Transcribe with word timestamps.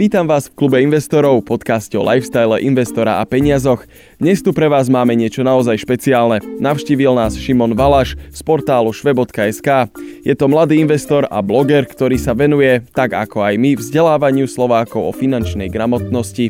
Vítam 0.00 0.24
vás 0.24 0.48
v 0.48 0.56
klube 0.56 0.80
investorov, 0.80 1.44
podcaste 1.44 1.92
o 1.92 2.00
lifestyle, 2.00 2.56
investora 2.64 3.20
a 3.20 3.28
peniazoch. 3.28 3.84
Dnes 4.16 4.40
tu 4.40 4.56
pre 4.56 4.64
vás 4.64 4.88
máme 4.88 5.12
niečo 5.12 5.44
naozaj 5.44 5.76
špeciálne. 5.76 6.40
Navštívil 6.56 7.12
nás 7.12 7.36
Šimon 7.36 7.76
Valaš 7.76 8.16
z 8.32 8.40
portálu 8.40 8.96
švebot.sk. 8.96 9.92
Je 10.24 10.32
to 10.32 10.48
mladý 10.48 10.80
investor 10.80 11.28
a 11.28 11.44
bloger, 11.44 11.84
ktorý 11.84 12.16
sa 12.16 12.32
venuje, 12.32 12.80
tak 12.96 13.12
ako 13.12 13.44
aj 13.44 13.60
my, 13.60 13.76
vzdelávaniu 13.76 14.48
Slovákov 14.48 15.04
o 15.04 15.12
finančnej 15.12 15.68
gramotnosti. 15.68 16.48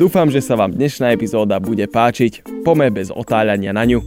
Dúfam, 0.00 0.32
že 0.32 0.40
sa 0.40 0.56
vám 0.56 0.72
dnešná 0.72 1.12
epizóda 1.12 1.60
bude 1.60 1.84
páčiť. 1.84 2.64
Pome 2.64 2.88
bez 2.88 3.12
otáľania 3.12 3.76
na 3.76 3.84
ňu. 3.84 4.00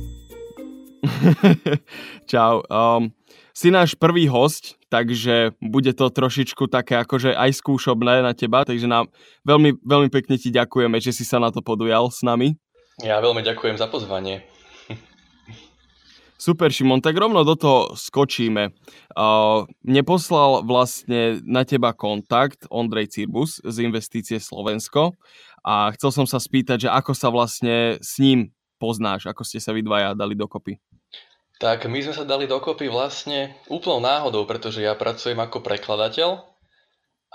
Čau. 2.34 2.66
Um, 2.66 3.14
si 3.54 3.70
náš 3.70 3.94
prvý 3.94 4.26
host, 4.26 4.79
takže 4.90 5.54
bude 5.62 5.94
to 5.94 6.10
trošičku 6.10 6.66
také 6.68 6.98
akože 7.00 7.38
aj 7.38 7.62
skúšobné 7.62 8.26
na 8.26 8.34
teba, 8.34 8.66
takže 8.66 8.90
nám 8.90 9.08
veľmi, 9.46 9.78
veľmi 9.86 10.10
pekne 10.10 10.36
ti 10.36 10.50
ďakujeme, 10.50 10.98
že 10.98 11.14
si 11.14 11.24
sa 11.24 11.38
na 11.38 11.54
to 11.54 11.62
podujal 11.62 12.10
s 12.10 12.26
nami. 12.26 12.58
Ja 13.00 13.22
veľmi 13.24 13.46
ďakujem 13.46 13.80
za 13.80 13.88
pozvanie. 13.88 14.44
Super, 16.42 16.74
Šimon, 16.74 17.00
tak 17.00 17.16
rovno 17.16 17.46
do 17.48 17.56
toho 17.56 17.96
skočíme. 17.96 18.76
Uh, 19.16 19.70
mne 19.86 20.04
poslal 20.04 20.66
vlastne 20.68 21.40
na 21.46 21.64
teba 21.64 21.96
kontakt 21.96 22.68
Ondrej 22.68 23.14
Cirbus 23.16 23.64
z 23.64 23.76
Investície 23.86 24.42
Slovensko 24.42 25.16
a 25.64 25.94
chcel 25.96 26.12
som 26.12 26.26
sa 26.28 26.42
spýtať, 26.42 26.88
že 26.88 26.90
ako 26.90 27.12
sa 27.16 27.30
vlastne 27.32 28.02
s 28.02 28.20
ním 28.20 28.52
poznáš, 28.80 29.28
ako 29.28 29.44
ste 29.44 29.60
sa 29.60 29.76
vy 29.76 29.84
dvaja 29.84 30.16
dali 30.16 30.34
dokopy. 30.34 30.80
Tak 31.60 31.92
my 31.92 32.00
sme 32.00 32.16
sa 32.16 32.24
dali 32.24 32.48
dokopy 32.48 32.88
vlastne 32.88 33.52
úplnou 33.68 34.00
náhodou, 34.00 34.48
pretože 34.48 34.80
ja 34.80 34.96
pracujem 34.96 35.36
ako 35.44 35.60
prekladateľ 35.60 36.40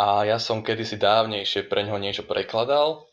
a 0.00 0.24
ja 0.24 0.40
som 0.40 0.64
kedysi 0.64 0.96
dávnejšie 0.96 1.68
pre 1.68 1.84
ňoho 1.84 2.00
niečo 2.00 2.24
prekladal. 2.24 3.04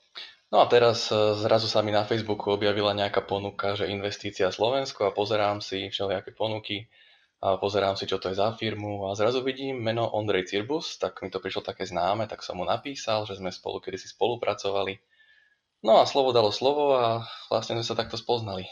No 0.56 0.64
a 0.64 0.66
teraz 0.72 1.12
e, 1.12 1.36
zrazu 1.36 1.68
sa 1.68 1.84
mi 1.84 1.92
na 1.92 2.08
Facebooku 2.08 2.56
objavila 2.56 2.96
nejaká 2.96 3.28
ponuka, 3.28 3.76
že 3.76 3.92
investícia 3.92 4.48
Slovensko 4.56 5.04
a 5.04 5.12
pozerám 5.12 5.60
si 5.60 5.92
všelijaké 5.92 6.32
ponuky 6.32 6.88
a 7.44 7.60
pozerám 7.60 8.00
si, 8.00 8.08
čo 8.08 8.16
to 8.16 8.32
je 8.32 8.40
za 8.40 8.56
firmu 8.56 9.12
a 9.12 9.16
zrazu 9.16 9.44
vidím 9.44 9.84
meno 9.84 10.08
Ondrej 10.16 10.48
Cirbus, 10.48 10.96
tak 10.96 11.20
mi 11.20 11.28
to 11.28 11.44
prišlo 11.44 11.60
také 11.60 11.84
známe, 11.84 12.24
tak 12.32 12.40
som 12.40 12.56
mu 12.56 12.64
napísal, 12.64 13.28
že 13.28 13.36
sme 13.36 13.52
spolu 13.52 13.84
kedysi 13.84 14.08
spolupracovali. 14.16 14.96
No 15.84 16.00
a 16.00 16.08
slovo 16.08 16.32
dalo 16.32 16.56
slovo 16.56 16.96
a 16.96 17.28
vlastne 17.52 17.76
sme 17.76 17.84
sa 17.84 18.00
takto 18.00 18.16
spoznali. 18.16 18.64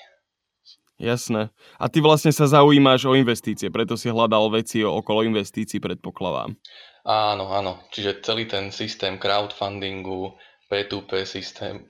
Jasné. 1.00 1.48
A 1.80 1.88
ty 1.88 2.04
vlastne 2.04 2.36
sa 2.36 2.44
zaujímaš 2.44 3.08
o 3.08 3.16
investície, 3.16 3.72
preto 3.72 3.96
si 3.96 4.12
hľadal 4.12 4.52
veci 4.52 4.84
okolo 4.84 5.24
investícií, 5.24 5.80
predpokladám. 5.80 6.60
Áno, 7.08 7.56
áno. 7.56 7.80
Čiže 7.96 8.20
celý 8.20 8.52
ten 8.52 8.76
systém 8.76 9.16
crowdfundingu, 9.16 10.36
P2P 10.68 11.24
systém, 11.24 11.88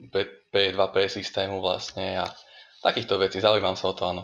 P2P 0.54 0.96
systému 1.10 1.58
vlastne 1.60 2.22
a 2.22 2.30
takýchto 2.86 3.18
vecí. 3.18 3.42
Zaujímam 3.42 3.74
sa 3.74 3.90
o 3.90 3.98
to, 3.98 4.04
áno. 4.06 4.24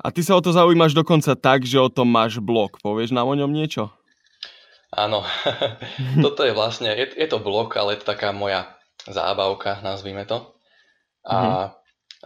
A 0.00 0.12
ty 0.12 0.20
sa 0.24 0.36
o 0.36 0.44
to 0.44 0.52
zaujímaš 0.52 0.96
dokonca 0.96 1.36
tak, 1.36 1.64
že 1.64 1.76
o 1.76 1.92
tom 1.92 2.08
máš 2.08 2.40
blog. 2.40 2.80
Povieš 2.80 3.12
nám 3.12 3.28
o 3.28 3.36
ňom 3.36 3.52
niečo? 3.52 3.92
Áno. 4.92 5.24
Toto 6.24 6.44
je 6.44 6.52
vlastne, 6.56 6.92
je, 6.92 7.16
je 7.16 7.28
to 7.28 7.40
blog, 7.40 7.72
ale 7.76 7.96
je 7.96 8.04
to 8.04 8.12
taká 8.12 8.32
moja 8.32 8.76
zábavka, 9.08 9.80
nazvime 9.84 10.24
to. 10.24 10.56
A, 11.24 11.36
mm-hmm. 11.36 11.68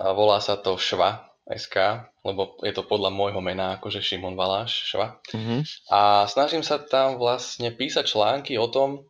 a 0.02 0.06
volá 0.14 0.38
sa 0.38 0.54
to 0.54 0.78
Šva, 0.78 1.33
SK, 1.44 2.08
lebo 2.24 2.56
je 2.64 2.72
to 2.72 2.88
podľa 2.88 3.12
môjho 3.12 3.44
mena, 3.44 3.76
akože 3.76 4.00
Šimon 4.00 4.32
Valáš, 4.32 4.88
Šva. 4.88 5.20
Mm-hmm. 5.28 5.60
A 5.92 6.24
snažím 6.24 6.64
sa 6.64 6.80
tam 6.80 7.20
vlastne 7.20 7.68
písať 7.68 8.08
články 8.08 8.56
o 8.56 8.64
tom, 8.64 9.04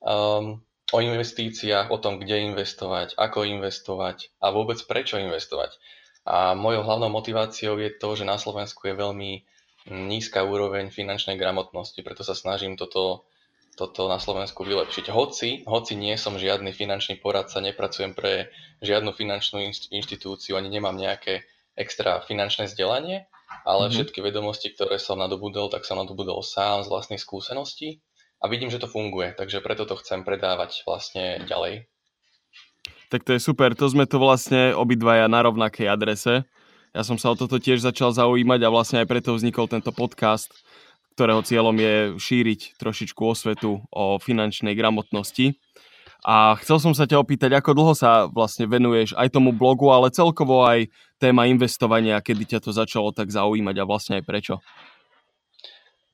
um, 0.00 0.64
o 0.92 0.98
investíciách, 1.00 1.92
o 1.92 2.00
tom, 2.00 2.16
kde 2.16 2.48
investovať, 2.48 3.20
ako 3.20 3.44
investovať 3.44 4.32
a 4.40 4.48
vôbec 4.48 4.80
prečo 4.88 5.20
investovať. 5.20 5.76
A 6.24 6.56
mojou 6.56 6.88
hlavnou 6.88 7.12
motiváciou 7.12 7.76
je 7.76 7.92
to, 7.92 8.16
že 8.16 8.24
na 8.24 8.40
Slovensku 8.40 8.88
je 8.88 8.96
veľmi 8.96 9.44
nízka 9.92 10.40
úroveň 10.40 10.88
finančnej 10.88 11.36
gramotnosti, 11.36 12.00
preto 12.00 12.24
sa 12.24 12.32
snažím 12.32 12.80
toto, 12.80 13.28
toto 13.76 14.08
na 14.08 14.16
Slovensku 14.16 14.64
vylepšiť. 14.64 15.12
Hoci, 15.12 15.68
hoci 15.68 15.92
nie 16.00 16.16
som 16.16 16.40
žiadny 16.40 16.72
finančný 16.72 17.20
poradca, 17.20 17.60
nepracujem 17.60 18.16
pre 18.16 18.48
žiadnu 18.80 19.12
finančnú 19.12 19.60
inštitúciu, 19.92 20.56
ani 20.56 20.72
nemám 20.72 20.96
nejaké 20.96 21.44
extra 21.74 22.22
finančné 22.22 22.70
vzdelanie, 22.70 23.26
ale 23.66 23.86
mm-hmm. 23.86 23.94
všetky 23.94 24.18
vedomosti, 24.22 24.70
ktoré 24.74 24.98
som 24.98 25.18
nadobudol, 25.18 25.70
tak 25.70 25.86
som 25.86 25.98
nadobudol 25.98 26.42
sám 26.42 26.86
z 26.86 26.90
vlastných 26.90 27.22
skúseností 27.22 28.02
a 28.42 28.50
vidím, 28.50 28.70
že 28.70 28.82
to 28.82 28.90
funguje, 28.90 29.34
takže 29.34 29.62
preto 29.64 29.88
to 29.88 29.98
chcem 30.00 30.22
predávať 30.22 30.84
vlastne 30.86 31.42
ďalej. 31.48 31.88
Tak 33.08 33.22
to 33.22 33.36
je 33.36 33.40
super, 33.40 33.72
to 33.78 33.86
sme 33.86 34.04
to 34.04 34.18
vlastne 34.18 34.74
obidvaja 34.74 35.30
na 35.30 35.46
rovnakej 35.46 35.86
adrese. 35.86 36.44
Ja 36.94 37.02
som 37.02 37.18
sa 37.18 37.30
o 37.30 37.38
toto 37.38 37.58
tiež 37.58 37.82
začal 37.82 38.14
zaujímať 38.14 38.60
a 38.62 38.72
vlastne 38.74 39.02
aj 39.02 39.10
preto 39.10 39.34
vznikol 39.34 39.66
tento 39.66 39.90
podcast, 39.90 40.50
ktorého 41.14 41.42
cieľom 41.46 41.74
je 41.78 41.94
šíriť 42.18 42.78
trošičku 42.78 43.22
osvetu 43.22 43.82
o 43.90 44.18
finančnej 44.18 44.74
gramotnosti. 44.74 45.54
A 46.24 46.56
chcel 46.64 46.80
som 46.80 46.96
sa 46.96 47.04
ťa 47.04 47.20
opýtať, 47.20 47.52
ako 47.52 47.76
dlho 47.76 47.92
sa 47.92 48.24
vlastne 48.32 48.64
venuješ 48.64 49.12
aj 49.12 49.28
tomu 49.28 49.52
blogu, 49.52 49.92
ale 49.92 50.08
celkovo 50.08 50.64
aj 50.64 50.88
téma 51.20 51.44
investovania, 51.44 52.24
kedy 52.24 52.56
ťa 52.56 52.64
to 52.64 52.72
začalo 52.72 53.12
tak 53.12 53.28
zaujímať 53.28 53.76
a 53.76 53.84
vlastne 53.84 54.14
aj 54.16 54.24
prečo? 54.24 54.54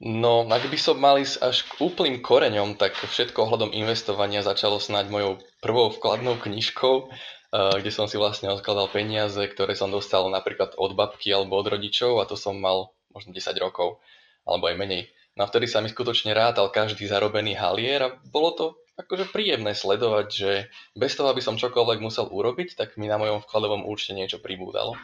No, 0.00 0.48
ak 0.48 0.66
by 0.66 0.78
som 0.81 0.97
mal 0.97 1.21
ísť 1.21 1.37
až 1.44 1.62
k 1.69 1.84
úplným 1.84 2.25
koreňom, 2.25 2.75
tak 2.75 2.97
všetko 2.97 3.47
ohľadom 3.47 3.71
investovania 3.71 4.43
začalo 4.43 4.81
snáď 4.81 5.12
mojou 5.12 5.32
prvou 5.60 5.93
vkladnou 5.93 6.41
knižkou, 6.41 6.94
eh, 7.06 7.78
kde 7.78 7.92
som 7.94 8.10
si 8.10 8.19
vlastne 8.19 8.50
odkladal 8.50 8.91
peniaze, 8.91 9.38
ktoré 9.38 9.78
som 9.78 9.92
dostal 9.92 10.27
napríklad 10.27 10.75
od 10.75 10.97
babky 10.97 11.31
alebo 11.31 11.60
od 11.60 11.71
rodičov 11.71 12.19
a 12.19 12.27
to 12.27 12.34
som 12.34 12.59
mal 12.59 12.97
možno 13.15 13.31
10 13.31 13.60
rokov, 13.60 14.03
alebo 14.42 14.72
aj 14.72 14.81
menej. 14.81 15.12
No 15.38 15.47
a 15.47 15.50
vtedy 15.53 15.69
sa 15.69 15.84
mi 15.84 15.92
skutočne 15.92 16.34
rátal 16.34 16.72
každý 16.72 17.06
zarobený 17.06 17.54
halier 17.60 18.00
a 18.03 18.16
bolo 18.25 18.50
to 18.56 18.66
akože 19.00 19.33
príjemné 19.33 19.72
sledovať, 19.72 20.27
že 20.28 20.53
bez 20.93 21.16
toho, 21.16 21.33
aby 21.33 21.41
som 21.41 21.56
čokoľvek 21.56 21.99
musel 22.05 22.28
urobiť, 22.28 22.77
tak 22.77 23.00
mi 23.00 23.09
na 23.09 23.16
mojom 23.16 23.41
vkladovom 23.44 23.88
účte 23.88 24.12
niečo 24.12 24.38
pribúdalo. 24.38 24.94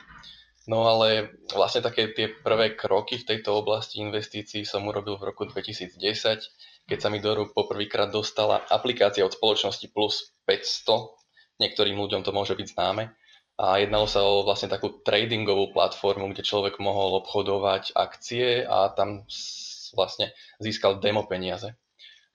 No 0.66 0.90
ale 0.90 1.38
vlastne 1.54 1.78
také 1.78 2.10
tie 2.10 2.26
prvé 2.26 2.74
kroky 2.74 3.22
v 3.22 3.28
tejto 3.34 3.62
oblasti 3.62 4.02
investícií 4.02 4.66
som 4.66 4.82
urobil 4.82 5.14
v 5.14 5.30
roku 5.30 5.46
2010, 5.46 5.94
keď 6.90 6.98
sa 6.98 7.06
mi 7.06 7.22
do 7.22 7.30
rúk 7.38 7.54
poprvýkrát 7.54 8.10
dostala 8.10 8.66
aplikácia 8.66 9.22
od 9.22 9.30
spoločnosti 9.30 9.86
Plus 9.94 10.34
500. 10.42 11.62
Niektorým 11.62 11.94
ľuďom 11.94 12.26
to 12.26 12.34
môže 12.34 12.58
byť 12.58 12.66
známe. 12.74 13.14
A 13.56 13.80
jednalo 13.80 14.04
sa 14.10 14.20
o 14.26 14.44
vlastne 14.44 14.68
takú 14.68 15.00
tradingovú 15.00 15.72
platformu, 15.72 16.34
kde 16.34 16.44
človek 16.44 16.76
mohol 16.82 17.24
obchodovať 17.24 17.96
akcie 17.96 18.66
a 18.66 18.92
tam 18.92 19.24
vlastne 19.96 20.34
získal 20.60 21.00
demo 21.00 21.24
peniaze. 21.24 21.78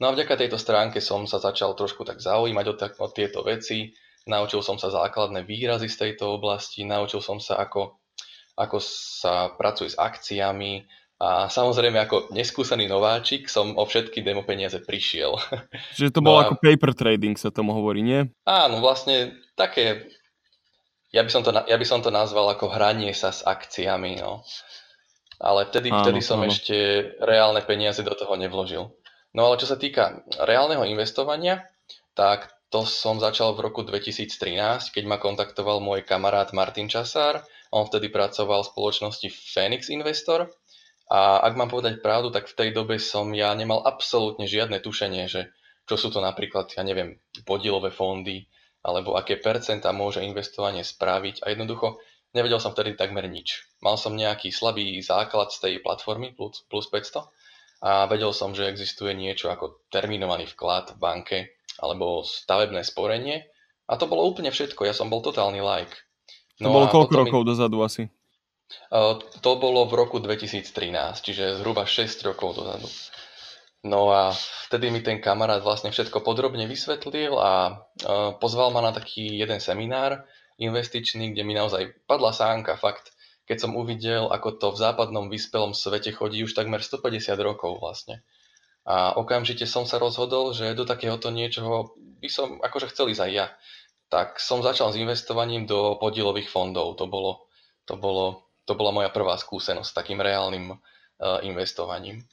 No 0.02 0.10
a 0.10 0.18
vďaka 0.18 0.34
tejto 0.34 0.58
stránke 0.58 0.98
som 0.98 1.30
sa 1.30 1.38
začal 1.38 1.78
trošku 1.78 2.02
tak 2.02 2.18
zaujímať 2.18 2.66
o, 2.66 2.74
tak, 2.74 2.98
o 2.98 3.06
tieto 3.14 3.46
veci, 3.46 3.94
naučil 4.26 4.66
som 4.66 4.82
sa 4.82 4.90
základné 4.90 5.46
výrazy 5.46 5.86
z 5.86 6.10
tejto 6.10 6.42
oblasti, 6.42 6.82
naučil 6.82 7.22
som 7.22 7.38
sa, 7.38 7.62
ako, 7.62 8.02
ako 8.58 8.82
sa 8.82 9.54
pracuje 9.54 9.94
s 9.94 10.02
akciami 10.02 10.82
a 11.22 11.46
samozrejme 11.54 12.02
ako 12.02 12.34
neskúsený 12.34 12.90
nováčik 12.90 13.46
som 13.46 13.78
o 13.78 13.86
všetky 13.86 14.26
demo 14.26 14.42
peniaze 14.42 14.82
prišiel. 14.82 15.38
Čiže 15.98 16.18
to 16.18 16.26
bolo 16.26 16.42
no 16.42 16.42
a... 16.42 16.44
ako 16.50 16.56
paper 16.58 16.98
trading 16.98 17.38
sa 17.38 17.54
tomu 17.54 17.78
hovorí, 17.78 18.02
nie? 18.02 18.26
Áno, 18.50 18.82
vlastne 18.82 19.38
také, 19.54 20.10
ja 21.14 21.22
by 21.22 21.30
som 21.30 21.46
to, 21.46 21.54
ja 21.54 21.78
by 21.78 21.86
som 21.86 22.02
to 22.02 22.10
nazval 22.10 22.50
ako 22.50 22.74
hranie 22.74 23.14
sa 23.14 23.30
s 23.30 23.46
akciami, 23.46 24.18
no. 24.18 24.42
Ale 25.38 25.70
vtedy, 25.70 25.94
áno, 25.94 26.02
vtedy 26.02 26.26
som 26.26 26.42
áno. 26.42 26.50
ešte 26.50 26.78
reálne 27.22 27.62
peniaze 27.62 28.02
do 28.02 28.18
toho 28.18 28.34
nevložil. 28.34 28.90
No 29.32 29.48
ale 29.48 29.60
čo 29.60 29.68
sa 29.68 29.80
týka 29.80 30.28
reálneho 30.44 30.84
investovania, 30.84 31.64
tak 32.12 32.52
to 32.72 32.88
som 32.88 33.20
začal 33.20 33.56
v 33.56 33.68
roku 33.68 33.84
2013, 33.84 34.96
keď 34.96 35.04
ma 35.08 35.20
kontaktoval 35.20 35.84
môj 35.84 36.08
kamarát 36.08 36.52
Martin 36.56 36.88
Časár. 36.88 37.44
On 37.72 37.88
vtedy 37.88 38.12
pracoval 38.12 38.64
v 38.64 38.72
spoločnosti 38.72 39.28
Phoenix 39.28 39.92
Investor. 39.92 40.52
A 41.12 41.44
ak 41.44 41.60
mám 41.60 41.68
povedať 41.68 42.00
pravdu, 42.00 42.32
tak 42.32 42.48
v 42.48 42.56
tej 42.56 42.70
dobe 42.72 42.96
som 42.96 43.28
ja 43.36 43.52
nemal 43.52 43.84
absolútne 43.84 44.48
žiadne 44.48 44.80
tušenie, 44.80 45.28
že 45.28 45.52
čo 45.84 46.00
sú 46.00 46.08
to 46.08 46.24
napríklad, 46.24 46.72
ja 46.72 46.88
neviem, 46.88 47.20
podielové 47.44 47.92
fondy, 47.92 48.48
alebo 48.80 49.20
aké 49.20 49.36
percenta 49.36 49.92
môže 49.92 50.24
investovanie 50.24 50.88
spraviť. 50.88 51.44
A 51.44 51.52
jednoducho 51.52 52.00
nevedel 52.32 52.64
som 52.64 52.72
vtedy 52.72 52.96
takmer 52.96 53.28
nič. 53.28 53.68
Mal 53.84 54.00
som 54.00 54.16
nejaký 54.16 54.56
slabý 54.56 55.04
základ 55.04 55.52
z 55.52 55.60
tej 55.60 55.74
platformy 55.84 56.32
plus, 56.32 56.64
plus 56.72 56.88
500 56.88 57.28
a 57.82 58.06
vedel 58.06 58.32
som, 58.32 58.54
že 58.54 58.70
existuje 58.70 59.12
niečo 59.18 59.50
ako 59.50 59.90
terminovaný 59.90 60.46
vklad 60.54 60.96
v 60.96 61.02
banke 61.02 61.38
alebo 61.82 62.22
stavebné 62.22 62.86
sporenie 62.86 63.50
a 63.90 63.98
to 63.98 64.08
bolo 64.08 64.24
úplne 64.24 64.54
všetko, 64.54 64.88
ja 64.88 64.96
som 64.96 65.12
bol 65.12 65.20
totálny 65.20 65.60
like. 65.60 65.92
No 66.64 66.72
to 66.72 66.76
bolo 66.78 66.88
koľko 66.88 67.14
rokov 67.28 67.42
mi... 67.44 67.48
dozadu 67.52 67.78
asi? 67.84 68.04
Uh, 68.88 69.20
to 69.44 69.60
bolo 69.60 69.84
v 69.90 70.00
roku 70.00 70.24
2013, 70.24 70.72
čiže 71.20 71.60
zhruba 71.60 71.84
6 71.84 72.24
rokov 72.24 72.56
dozadu. 72.56 72.88
No 73.82 74.14
a 74.14 74.32
vtedy 74.70 74.94
mi 74.94 75.02
ten 75.02 75.18
kamarát 75.20 75.60
vlastne 75.60 75.90
všetko 75.90 76.22
podrobne 76.22 76.70
vysvetlil 76.70 77.34
a 77.34 77.82
pozval 78.38 78.70
ma 78.70 78.86
na 78.86 78.94
taký 78.94 79.42
jeden 79.42 79.58
seminár 79.58 80.22
investičný, 80.62 81.34
kde 81.34 81.42
mi 81.42 81.58
naozaj 81.58 82.06
padla 82.06 82.30
sánka, 82.30 82.78
fakt. 82.78 83.10
Keď 83.52 83.68
som 83.68 83.76
uvidel, 83.76 84.32
ako 84.32 84.56
to 84.56 84.68
v 84.72 84.80
západnom 84.80 85.28
vyspelom 85.28 85.76
svete 85.76 86.16
chodí 86.16 86.40
už 86.48 86.56
takmer 86.56 86.80
150 86.80 87.36
rokov 87.44 87.84
vlastne. 87.84 88.24
A 88.88 89.12
okamžite 89.20 89.68
som 89.68 89.84
sa 89.84 90.00
rozhodol, 90.00 90.56
že 90.56 90.72
do 90.72 90.88
takéhoto 90.88 91.28
niečoho 91.28 91.92
by 92.24 92.32
som 92.32 92.64
akože 92.64 92.96
chcel 92.96 93.12
ísť 93.12 93.28
aj 93.28 93.32
ja. 93.36 93.48
Tak 94.08 94.40
som 94.40 94.64
začal 94.64 94.96
s 94.96 95.00
investovaním 95.04 95.68
do 95.68 96.00
podielových 96.00 96.48
fondov. 96.48 96.96
To, 96.96 97.12
bolo, 97.12 97.52
to, 97.84 98.00
bolo, 98.00 98.48
to 98.64 98.72
bola 98.72 98.96
moja 98.96 99.12
prvá 99.12 99.36
skúsenosť 99.36 99.92
s 99.92 99.98
takým 100.00 100.24
reálnym 100.24 100.72
uh, 100.72 101.44
investovaním. 101.44 102.24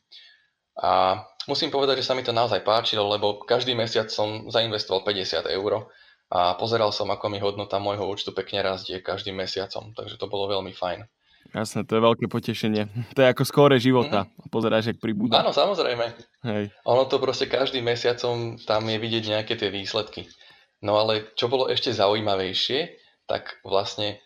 A 0.78 1.18
musím 1.50 1.74
povedať, 1.74 1.98
že 1.98 2.06
sa 2.06 2.14
mi 2.14 2.22
to 2.22 2.30
naozaj 2.30 2.62
páčilo, 2.62 3.10
lebo 3.10 3.42
každý 3.42 3.74
mesiac 3.74 4.06
som 4.06 4.46
zainvestoval 4.46 5.02
50 5.02 5.50
eur 5.50 5.90
a 6.28 6.54
pozeral 6.60 6.92
som, 6.92 7.08
ako 7.08 7.32
mi 7.32 7.40
hodnota 7.40 7.80
môjho 7.80 8.04
účtu 8.04 8.36
pekne 8.36 8.60
rastie 8.60 9.00
každým 9.00 9.36
mesiacom, 9.40 9.96
takže 9.96 10.20
to 10.20 10.28
bolo 10.28 10.52
veľmi 10.52 10.76
fajn. 10.76 11.08
Jasné, 11.48 11.88
to 11.88 11.96
je 11.96 12.02
veľké 12.04 12.26
potešenie. 12.28 12.92
To 13.16 13.24
je 13.24 13.32
ako 13.32 13.44
skóre 13.48 13.76
života. 13.80 14.28
Mm. 14.28 14.52
Pozeráš, 14.52 14.92
jak 14.92 15.00
pribúda. 15.00 15.40
Áno, 15.40 15.56
samozrejme. 15.56 16.12
Hej. 16.44 16.68
Ono 16.84 17.08
to 17.08 17.16
proste 17.16 17.48
každým 17.48 17.88
mesiacom 17.88 18.60
tam 18.60 18.84
je 18.84 18.98
vidieť 19.00 19.24
nejaké 19.32 19.56
tie 19.56 19.72
výsledky. 19.72 20.28
No 20.84 21.00
ale 21.00 21.32
čo 21.34 21.48
bolo 21.48 21.66
ešte 21.72 21.90
zaujímavejšie, 21.90 23.00
tak 23.24 23.58
vlastne 23.64 24.20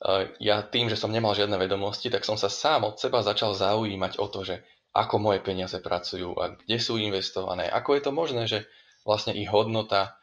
e, 0.00 0.32
ja 0.40 0.64
tým, 0.64 0.88
že 0.88 0.98
som 0.98 1.12
nemal 1.12 1.36
žiadne 1.36 1.60
vedomosti, 1.60 2.08
tak 2.08 2.24
som 2.24 2.40
sa 2.40 2.48
sám 2.48 2.88
od 2.88 2.96
seba 2.96 3.20
začal 3.20 3.52
zaujímať 3.52 4.18
o 4.18 4.26
to, 4.26 4.42
že 4.42 4.64
ako 4.96 5.20
moje 5.20 5.44
peniaze 5.44 5.76
pracujú 5.76 6.40
a 6.40 6.56
kde 6.56 6.80
sú 6.80 6.96
investované. 6.96 7.68
Ako 7.68 8.00
je 8.00 8.02
to 8.02 8.12
možné, 8.16 8.48
že 8.48 8.64
vlastne 9.04 9.36
ich 9.36 9.46
hodnota 9.46 10.16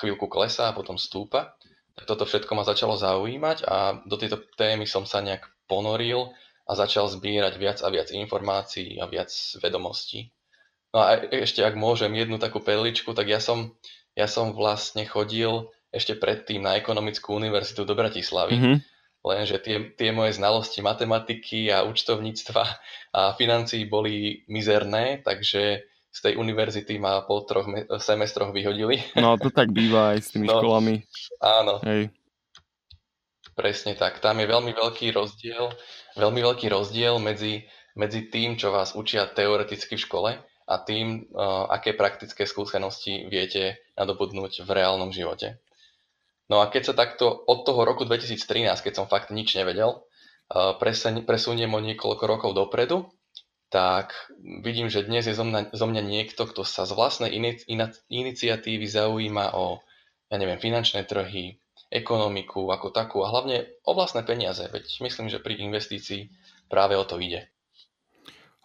chvíľku 0.00 0.26
klesá 0.26 0.70
a 0.70 0.76
potom 0.76 0.98
stúpa. 0.98 1.54
Tak 1.94 2.04
toto 2.06 2.24
všetko 2.26 2.52
ma 2.56 2.64
začalo 2.66 2.96
zaujímať 2.96 3.66
a 3.66 4.00
do 4.06 4.16
tejto 4.16 4.40
témy 4.56 4.86
som 4.86 5.04
sa 5.04 5.20
nejak 5.20 5.46
ponoril 5.70 6.32
a 6.66 6.72
začal 6.78 7.10
zbierať 7.10 7.54
viac 7.58 7.78
a 7.82 7.88
viac 7.90 8.14
informácií 8.14 8.98
a 9.02 9.06
viac 9.10 9.30
vedomostí. 9.58 10.30
No 10.94 11.02
a 11.02 11.18
e, 11.18 11.42
ešte 11.46 11.62
ak 11.62 11.74
môžem 11.78 12.10
jednu 12.14 12.38
takú 12.38 12.62
perličku, 12.62 13.10
tak 13.14 13.30
ja 13.30 13.42
som, 13.42 13.74
ja 14.14 14.30
som 14.30 14.54
vlastne 14.54 15.06
chodil 15.06 15.70
ešte 15.90 16.14
predtým 16.14 16.62
na 16.62 16.78
ekonomickú 16.78 17.34
univerzitu 17.34 17.82
do 17.82 17.94
Bratislavy. 17.94 18.56
Mm-hmm 18.56 18.78
lenže 19.20 19.60
tie, 19.60 19.92
tie 19.96 20.10
moje 20.16 20.40
znalosti 20.40 20.80
matematiky 20.80 21.68
a 21.68 21.84
účtovníctva 21.84 22.64
a 23.12 23.36
financií 23.36 23.84
boli 23.84 24.44
mizerné, 24.48 25.20
takže 25.20 25.89
z 26.10 26.18
tej 26.26 26.34
univerzity 26.36 26.98
ma 26.98 27.22
po 27.22 27.46
troch 27.46 27.70
semestroch 28.02 28.50
vyhodili. 28.50 28.98
No 29.14 29.38
to 29.38 29.54
tak 29.54 29.70
býva 29.70 30.14
aj 30.14 30.18
s 30.26 30.28
tými 30.34 30.50
no, 30.50 30.58
školami. 30.58 30.94
Áno. 31.38 31.78
Hej. 31.86 32.10
Presne 33.54 33.94
tak. 33.94 34.18
Tam 34.18 34.38
je 34.42 34.46
veľmi 34.50 34.74
veľký 34.74 35.14
rozdiel, 35.14 35.70
veľmi 36.18 36.40
veľký 36.42 36.66
rozdiel 36.66 37.22
medzi, 37.22 37.62
medzi 37.94 38.26
tým, 38.26 38.58
čo 38.58 38.74
vás 38.74 38.98
učia 38.98 39.30
teoreticky 39.30 39.94
v 39.94 40.04
škole 40.06 40.30
a 40.70 40.74
tým, 40.82 41.30
uh, 41.30 41.66
aké 41.70 41.94
praktické 41.94 42.46
skúsenosti 42.46 43.26
viete 43.30 43.78
nadobudnúť 43.94 44.66
v 44.66 44.70
reálnom 44.70 45.14
živote. 45.14 45.62
No 46.50 46.58
a 46.58 46.66
keď 46.66 46.90
sa 46.90 46.94
takto 46.98 47.30
od 47.30 47.62
toho 47.62 47.86
roku 47.86 48.02
2013, 48.02 48.66
keď 48.82 48.92
som 48.98 49.06
fakt 49.06 49.30
nič 49.30 49.54
nevedel, 49.54 50.02
presuniem 51.22 51.70
o 51.70 51.78
niekoľko 51.78 52.24
rokov 52.26 52.50
dopredu, 52.58 53.06
tak 53.70 54.12
vidím, 54.66 54.90
že 54.90 55.06
dnes 55.06 55.30
je 55.30 55.34
zo 55.34 55.46
mňa, 55.46 55.70
zo 55.70 55.86
mňa 55.86 56.02
niekto, 56.02 56.42
kto 56.44 56.66
sa 56.66 56.82
z 56.84 56.92
vlastnej 56.92 57.30
iniciatívy 58.10 58.86
zaujíma 58.86 59.54
o, 59.54 59.78
ja 60.26 60.36
neviem, 60.36 60.58
finančné 60.58 61.06
trhy, 61.06 61.62
ekonomiku 61.90 62.70
ako 62.70 62.90
takú 62.90 63.22
a 63.22 63.30
hlavne 63.30 63.66
o 63.86 63.94
vlastné 63.94 64.26
peniaze, 64.26 64.62
veď 64.66 64.84
myslím, 65.06 65.30
že 65.30 65.42
pri 65.42 65.58
investícii 65.58 66.30
práve 66.70 66.98
o 66.98 67.06
to 67.06 67.18
ide. 67.22 67.50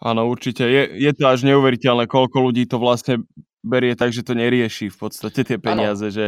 Áno, 0.02 0.28
určite. 0.28 0.62
Je, 0.66 0.92
je 1.00 1.12
to 1.16 1.24
až 1.26 1.42
neuveriteľné, 1.48 2.04
koľko 2.06 2.50
ľudí 2.50 2.68
to 2.68 2.76
vlastne 2.76 3.24
berie 3.64 3.98
tak, 3.98 4.14
že 4.14 4.22
to 4.22 4.36
nerieši 4.36 4.92
v 4.92 4.96
podstate 4.98 5.42
tie 5.42 5.58
peniaze, 5.58 6.06
ano. 6.06 6.14
že 6.14 6.26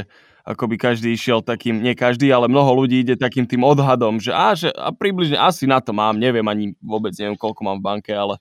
ako 0.49 0.65
by 0.75 0.77
každý 0.81 1.13
išiel 1.13 1.45
takým, 1.45 1.85
nie 1.85 1.93
každý, 1.93 2.33
ale 2.33 2.49
mnoho 2.49 2.83
ľudí 2.83 3.05
ide 3.05 3.21
takým 3.21 3.45
tým 3.45 3.63
odhadom, 3.69 4.17
že, 4.17 4.33
á, 4.33 4.57
že 4.57 4.73
a 4.73 4.89
približne 4.91 5.37
asi 5.37 5.69
na 5.69 5.79
to 5.79 5.93
mám, 5.93 6.17
neviem 6.17 6.45
ani 6.49 6.73
vôbec, 6.81 7.13
neviem 7.21 7.37
koľko 7.37 7.61
mám 7.69 7.79
v 7.79 7.87
banke, 7.87 8.11
ale 8.17 8.41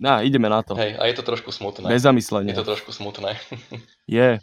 na, 0.00 0.24
ideme 0.24 0.48
na 0.48 0.64
to. 0.64 0.72
Hej, 0.74 0.96
a 0.96 1.04
je 1.06 1.14
to 1.14 1.22
trošku 1.22 1.52
smutné. 1.52 1.86
Bez 1.86 2.02
zamyslenia. 2.02 2.56
Je 2.56 2.58
to 2.58 2.66
trošku 2.66 2.90
smutné. 2.90 3.36
je 4.08 4.40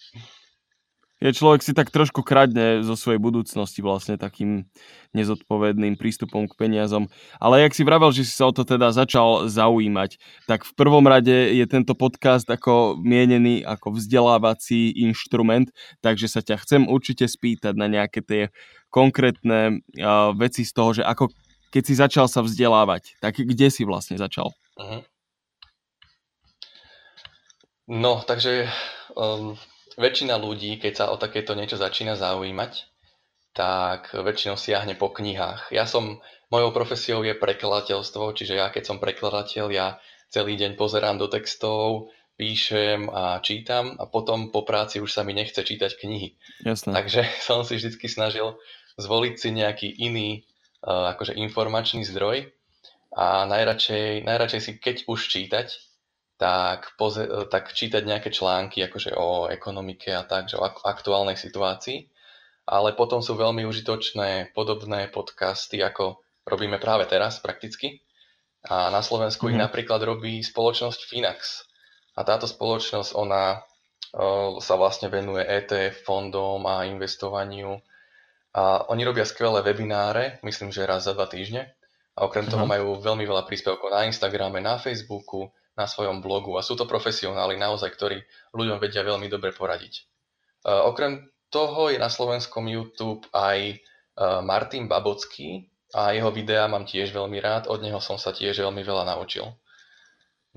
je 1.17 1.33
človek 1.33 1.65
si 1.65 1.73
tak 1.73 1.89
trošku 1.89 2.21
kradne 2.21 2.85
zo 2.85 2.93
svojej 2.93 3.17
budúcnosti 3.17 3.81
vlastne 3.81 4.21
takým 4.21 4.69
nezodpovedným 5.17 5.97
prístupom 5.97 6.45
k 6.45 6.53
peniazom. 6.53 7.09
Ale 7.41 7.65
jak 7.65 7.73
si 7.73 7.81
vravel, 7.81 8.13
že 8.13 8.21
si 8.21 8.37
sa 8.37 8.49
o 8.49 8.53
to 8.53 8.61
teda 8.61 8.93
začal 8.93 9.49
zaujímať, 9.49 10.21
tak 10.45 10.61
v 10.61 10.73
prvom 10.77 11.01
rade 11.09 11.57
je 11.57 11.65
tento 11.65 11.97
podcast 11.97 12.45
ako 12.45 13.01
mienený 13.01 13.65
ako 13.65 13.97
vzdelávací 13.97 14.93
inštrument, 14.93 15.73
takže 16.05 16.29
sa 16.29 16.45
ťa 16.45 16.61
chcem 16.61 16.85
určite 16.85 17.25
spýtať 17.25 17.73
na 17.73 17.89
nejaké 17.89 18.21
tie 18.21 18.53
konkrétne 18.93 19.81
uh, 19.97 20.31
veci 20.37 20.61
z 20.61 20.71
toho, 20.71 21.01
že 21.01 21.03
ako 21.03 21.33
keď 21.73 21.83
si 21.83 21.93
začal 21.97 22.25
sa 22.29 22.45
vzdelávať, 22.45 23.19
tak 23.19 23.41
kde 23.41 23.67
si 23.73 23.83
vlastne 23.83 24.15
začal? 24.15 24.53
Uh-huh. 24.77 25.01
No, 27.87 28.19
takže 28.19 28.67
um, 29.15 29.55
väčšina 29.95 30.35
ľudí, 30.35 30.75
keď 30.75 30.93
sa 30.93 31.05
o 31.09 31.15
takéto 31.15 31.55
niečo 31.55 31.79
začína 31.79 32.19
zaujímať, 32.19 32.83
tak 33.55 34.13
väčšinou 34.13 34.59
siahne 34.59 34.93
po 34.93 35.09
knihách. 35.09 35.73
Ja 35.73 35.87
som, 35.87 36.19
mojou 36.51 36.69
profesiou 36.75 37.23
je 37.23 37.33
prekladateľstvo, 37.33 38.35
čiže 38.37 38.59
ja 38.59 38.69
keď 38.69 38.83
som 38.85 39.01
prekladateľ, 39.01 39.65
ja 39.73 39.97
celý 40.29 40.59
deň 40.59 40.75
pozerám 40.75 41.17
do 41.17 41.31
textov, 41.31 42.11
píšem 42.37 43.09
a 43.09 43.41
čítam 43.41 43.97
a 43.97 44.05
potom 44.05 44.53
po 44.53 44.61
práci 44.61 45.01
už 45.01 45.09
sa 45.09 45.25
mi 45.25 45.33
nechce 45.33 45.57
čítať 45.57 45.97
knihy. 45.97 46.37
Jasné. 46.61 46.93
Takže 46.93 47.21
som 47.47 47.65
si 47.65 47.81
vždy 47.81 47.97
snažil 48.05 48.53
zvoliť 49.01 49.33
si 49.39 49.49
nejaký 49.49 49.89
iný 49.97 50.45
uh, 50.85 51.15
akože 51.17 51.33
informačný 51.33 52.05
zdroj 52.05 52.51
a 53.17 53.49
najradšej, 53.49 54.21
najradšej 54.27 54.61
si 54.61 54.71
keď 54.77 55.09
už 55.09 55.19
čítať, 55.33 55.86
tak, 56.37 56.93
poze- 57.01 57.49
tak 57.49 57.73
čítať 57.73 58.05
nejaké 58.05 58.29
články 58.29 58.85
akože 58.85 59.17
o 59.17 59.49
ekonomike 59.49 60.13
a 60.13 60.21
tak, 60.21 60.53
že 60.53 60.61
o 60.61 60.63
aktuálnej 60.65 61.35
situácii. 61.35 62.05
Ale 62.69 62.93
potom 62.93 63.25
sú 63.25 63.33
veľmi 63.33 63.65
užitočné 63.65 64.53
podobné 64.53 65.09
podcasty, 65.09 65.81
ako 65.81 66.21
robíme 66.45 66.77
práve 66.77 67.09
teraz 67.09 67.41
prakticky. 67.41 68.05
A 68.69 68.93
na 68.93 69.01
Slovensku 69.01 69.47
mm-hmm. 69.47 69.53
ich 69.55 69.59
mhm. 69.59 69.65
napríklad 69.65 70.01
robí 70.05 70.33
spoločnosť 70.45 70.99
Finax. 71.09 71.65
A 72.17 72.25
táto 72.25 72.49
spoločnosť, 72.49 73.13
ona 73.13 73.61
o, 74.13 74.57
sa 74.57 74.73
vlastne 74.73 75.07
venuje 75.07 75.45
ETF 75.45 76.01
fondom 76.05 76.65
a 76.65 76.85
investovaniu. 76.89 77.77
A 78.57 78.89
oni 78.89 79.05
robia 79.05 79.21
skvelé 79.21 79.61
webináre, 79.61 80.41
myslím, 80.41 80.73
že 80.73 80.89
raz 80.89 81.05
za 81.05 81.13
dva 81.13 81.29
týždne. 81.29 81.77
A 82.17 82.25
okrem 82.25 82.49
toho 82.49 82.65
mhm. 82.65 82.71
majú 82.73 82.87
veľmi 83.01 83.25
veľa 83.25 83.45
príspevkov 83.45 83.89
na 83.93 84.09
Instagrame, 84.09 84.59
na 84.59 84.81
Facebooku, 84.81 85.53
na 85.77 85.85
svojom 85.85 86.25
blogu 86.25 86.57
a 86.57 86.65
sú 86.65 86.73
to 86.73 86.89
profesionáli 86.89 87.55
naozaj, 87.55 87.93
ktorí 87.93 88.17
ľuďom 88.57 88.81
vedia 88.81 89.05
veľmi 89.05 89.29
dobre 89.29 89.53
poradiť. 89.53 90.09
Uh, 90.65 90.89
okrem 90.89 91.29
toho 91.53 91.93
je 91.93 92.01
na 92.01 92.09
slovenskom 92.09 92.65
YouTube 92.65 93.29
aj 93.31 93.77
uh, 94.17 94.41
Martin 94.41 94.89
Babocký 94.89 95.69
a 95.93 96.11
jeho 96.17 96.33
videá 96.33 96.65
mám 96.67 96.83
tiež 96.83 97.13
veľmi 97.13 97.37
rád, 97.39 97.69
od 97.69 97.79
neho 97.79 98.01
som 98.01 98.17
sa 98.17 98.33
tiež 98.33 98.57
veľmi 98.57 98.81
veľa 98.81 99.05
naučil. 99.05 99.53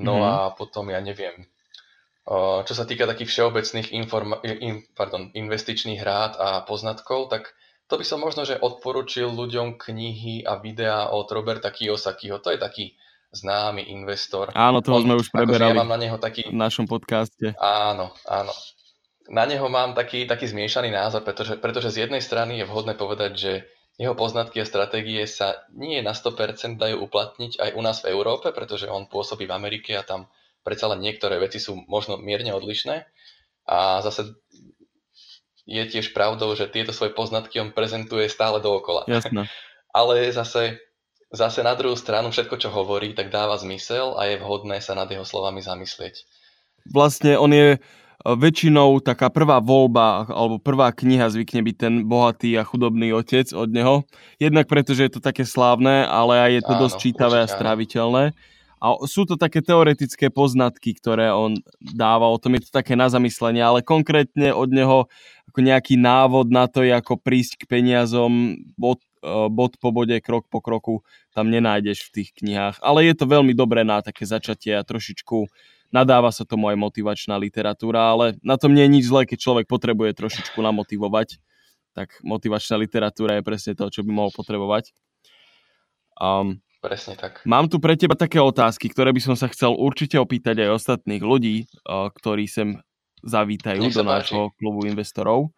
No 0.01 0.25
mm-hmm. 0.25 0.33
a 0.33 0.57
potom 0.57 0.89
ja 0.89 0.99
neviem, 1.05 1.47
uh, 2.25 2.65
čo 2.65 2.73
sa 2.73 2.89
týka 2.89 3.05
takých 3.05 3.29
všeobecných 3.29 3.93
informa- 3.93 4.41
in, 4.43 4.89
pardon, 4.97 5.29
investičných 5.37 6.01
rád 6.01 6.41
a 6.41 6.65
poznatkov, 6.65 7.29
tak 7.29 7.53
to 7.91 7.99
by 7.99 8.07
som 8.07 8.23
možno, 8.23 8.47
že 8.49 8.57
odporučil 8.57 9.29
ľuďom 9.35 9.77
knihy 9.77 10.47
a 10.47 10.63
videá 10.63 11.11
od 11.11 11.27
Roberta 11.29 11.75
Kiyosakiho. 11.75 12.39
To 12.39 12.55
je 12.55 12.59
taký 12.63 12.85
známy 13.31 13.87
investor. 13.95 14.51
Áno, 14.53 14.83
toho 14.83 14.99
On, 14.99 15.05
sme 15.07 15.15
už 15.19 15.31
preberali 15.31 15.79
ja 15.79 15.81
mám 15.83 15.95
na 15.95 15.99
neho 15.99 16.19
taký... 16.19 16.51
v 16.51 16.59
našom 16.59 16.91
podcaste. 16.91 17.55
Áno, 17.59 18.11
áno. 18.27 18.51
Na 19.31 19.47
neho 19.47 19.71
mám 19.71 19.95
taký, 19.95 20.27
taký 20.27 20.51
zmiešaný 20.51 20.91
názor, 20.91 21.23
pretože, 21.23 21.55
pretože 21.63 21.95
z 21.95 22.07
jednej 22.07 22.19
strany 22.19 22.59
je 22.59 22.67
vhodné 22.67 22.99
povedať, 22.99 23.33
že 23.39 23.53
jeho 23.95 24.17
poznatky 24.19 24.59
a 24.59 24.67
stratégie 24.67 25.23
sa 25.31 25.63
nie 25.71 26.03
na 26.03 26.17
100% 26.17 26.81
dajú 26.81 27.05
uplatniť 27.07 27.61
aj 27.63 27.71
u 27.77 27.81
nás 27.85 28.03
v 28.03 28.11
Európe, 28.17 28.51
pretože 28.51 28.91
on 28.91 29.07
pôsobí 29.07 29.47
v 29.47 29.55
Amerike 29.55 29.95
a 29.95 30.03
tam 30.03 30.27
predsa 30.67 30.91
len 30.91 31.05
niektoré 31.05 31.39
veci 31.39 31.63
sú 31.63 31.79
možno 31.87 32.19
mierne 32.19 32.51
odlišné. 32.51 33.07
A 33.71 34.03
zase 34.03 34.35
je 35.69 35.85
tiež 35.87 36.11
pravdou, 36.11 36.51
že 36.59 36.67
tieto 36.67 36.91
svoje 36.91 37.15
poznatky 37.15 37.63
on 37.63 37.71
prezentuje 37.71 38.27
stále 38.27 38.59
dookola. 38.59 39.07
Jasné. 39.07 39.47
Ale 39.95 40.35
zase 40.35 40.83
zase 41.31 41.63
na 41.63 41.75
druhú 41.79 41.95
stranu 41.95 42.35
všetko, 42.35 42.57
čo 42.59 42.69
hovorí, 42.71 43.15
tak 43.15 43.31
dáva 43.31 43.59
zmysel 43.59 44.19
a 44.19 44.27
je 44.27 44.43
vhodné 44.43 44.83
sa 44.83 44.99
nad 44.99 45.07
jeho 45.07 45.25
slovami 45.25 45.63
zamyslieť. 45.63 46.27
Vlastne 46.91 47.39
on 47.39 47.51
je 47.55 47.79
väčšinou 48.21 49.01
taká 49.01 49.33
prvá 49.33 49.65
voľba 49.65 50.29
alebo 50.29 50.61
prvá 50.61 50.93
kniha 50.93 51.33
zvykne 51.33 51.65
byť 51.65 51.77
ten 51.77 51.95
bohatý 52.05 52.53
a 52.61 52.69
chudobný 52.69 53.17
otec 53.17 53.49
od 53.57 53.73
neho. 53.73 54.05
Jednak 54.37 54.69
preto, 54.69 54.93
že 54.93 55.09
je 55.09 55.13
to 55.17 55.21
také 55.25 55.49
slávne, 55.49 56.05
ale 56.05 56.37
aj 56.37 56.51
je 56.53 56.63
to 56.69 56.75
Áno, 56.77 56.81
dosť 56.85 56.97
čítavé 57.01 57.39
a 57.41 57.49
stráviteľné. 57.49 58.37
A 58.81 58.87
sú 59.05 59.29
to 59.29 59.37
také 59.37 59.61
teoretické 59.61 60.33
poznatky, 60.33 60.97
ktoré 60.97 61.29
on 61.33 61.61
dáva, 61.81 62.33
o 62.33 62.41
tom 62.41 62.57
je 62.57 62.65
to 62.65 62.73
také 62.73 62.97
na 62.97 63.13
zamyslenie, 63.13 63.61
ale 63.61 63.85
konkrétne 63.85 64.57
od 64.57 64.73
neho 64.73 65.05
ako 65.53 65.61
nejaký 65.61 66.01
návod 66.01 66.49
na 66.49 66.65
to, 66.65 66.81
ako 66.87 67.21
prísť 67.21 67.61
k 67.61 67.69
peniazom 67.69 68.57
bod, 68.79 69.03
e, 69.03 69.10
bod 69.25 69.77
po 69.77 69.93
bode, 69.93 70.17
krok 70.25 70.49
po 70.49 70.65
kroku, 70.65 71.05
tam 71.37 71.53
nenájdeš 71.53 72.09
v 72.09 72.21
tých 72.21 72.29
knihách. 72.41 72.81
Ale 72.81 73.05
je 73.05 73.15
to 73.15 73.29
veľmi 73.29 73.53
dobré 73.53 73.85
na 73.85 74.01
také 74.01 74.25
začatie 74.25 74.73
a 74.75 74.85
trošičku 74.85 75.49
nadáva 75.93 76.31
sa 76.33 76.49
tomu 76.49 76.71
aj 76.73 76.79
motivačná 76.79 77.37
literatúra, 77.37 78.15
ale 78.17 78.41
na 78.41 78.57
tom 78.57 78.73
nie 78.73 78.87
je 78.87 78.95
nič 78.97 79.05
zlé, 79.11 79.27
keď 79.27 79.39
človek 79.43 79.67
potrebuje 79.67 80.17
trošičku 80.17 80.59
namotivovať, 80.63 81.43
tak 81.93 82.15
motivačná 82.23 82.79
literatúra 82.79 83.39
je 83.39 83.47
presne 83.47 83.73
to, 83.75 83.91
čo 83.91 84.07
by 84.07 84.11
mohol 84.15 84.31
potrebovať. 84.31 84.95
Um, 86.17 86.63
Presne 86.81 87.13
tak. 87.13 87.45
Mám 87.45 87.69
tu 87.69 87.77
pre 87.77 87.93
teba 87.93 88.17
také 88.17 88.41
otázky, 88.41 88.89
ktoré 88.89 89.13
by 89.13 89.21
som 89.21 89.37
sa 89.37 89.53
chcel 89.53 89.77
určite 89.77 90.17
opýtať 90.17 90.65
aj 90.65 90.81
ostatných 90.81 91.21
ľudí, 91.21 91.69
ktorí 91.85 92.49
sem 92.49 92.81
zavítajú 93.21 93.85
do 93.93 94.01
nášho 94.01 94.49
klubu 94.57 94.89
investorov. 94.89 95.53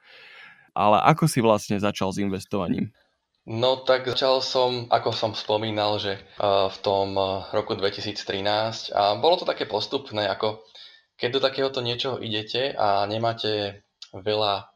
Ale 0.75 0.99
ako 0.99 1.31
si 1.31 1.39
vlastne 1.39 1.79
začal 1.79 2.11
s 2.11 2.19
investovaním? 2.19 2.91
No 3.43 3.83
tak 3.83 4.07
začal 4.07 4.39
som, 4.39 4.87
ako 4.87 5.11
som 5.11 5.35
spomínal, 5.35 5.99
že 5.99 6.15
v 6.39 6.77
tom 6.79 7.19
roku 7.51 7.75
2013 7.75 8.95
a 8.95 9.19
bolo 9.19 9.35
to 9.35 9.43
také 9.43 9.67
postupné, 9.67 10.31
ako 10.31 10.63
keď 11.19 11.29
do 11.35 11.41
takéhoto 11.43 11.83
niečoho 11.83 12.23
idete 12.23 12.71
a 12.71 13.03
nemáte 13.11 13.83
veľa 14.15 14.71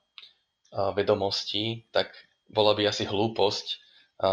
vedomostí, 0.98 1.86
tak 1.94 2.10
bola 2.50 2.74
by 2.74 2.90
asi 2.90 3.06
hlúposť 3.06 3.66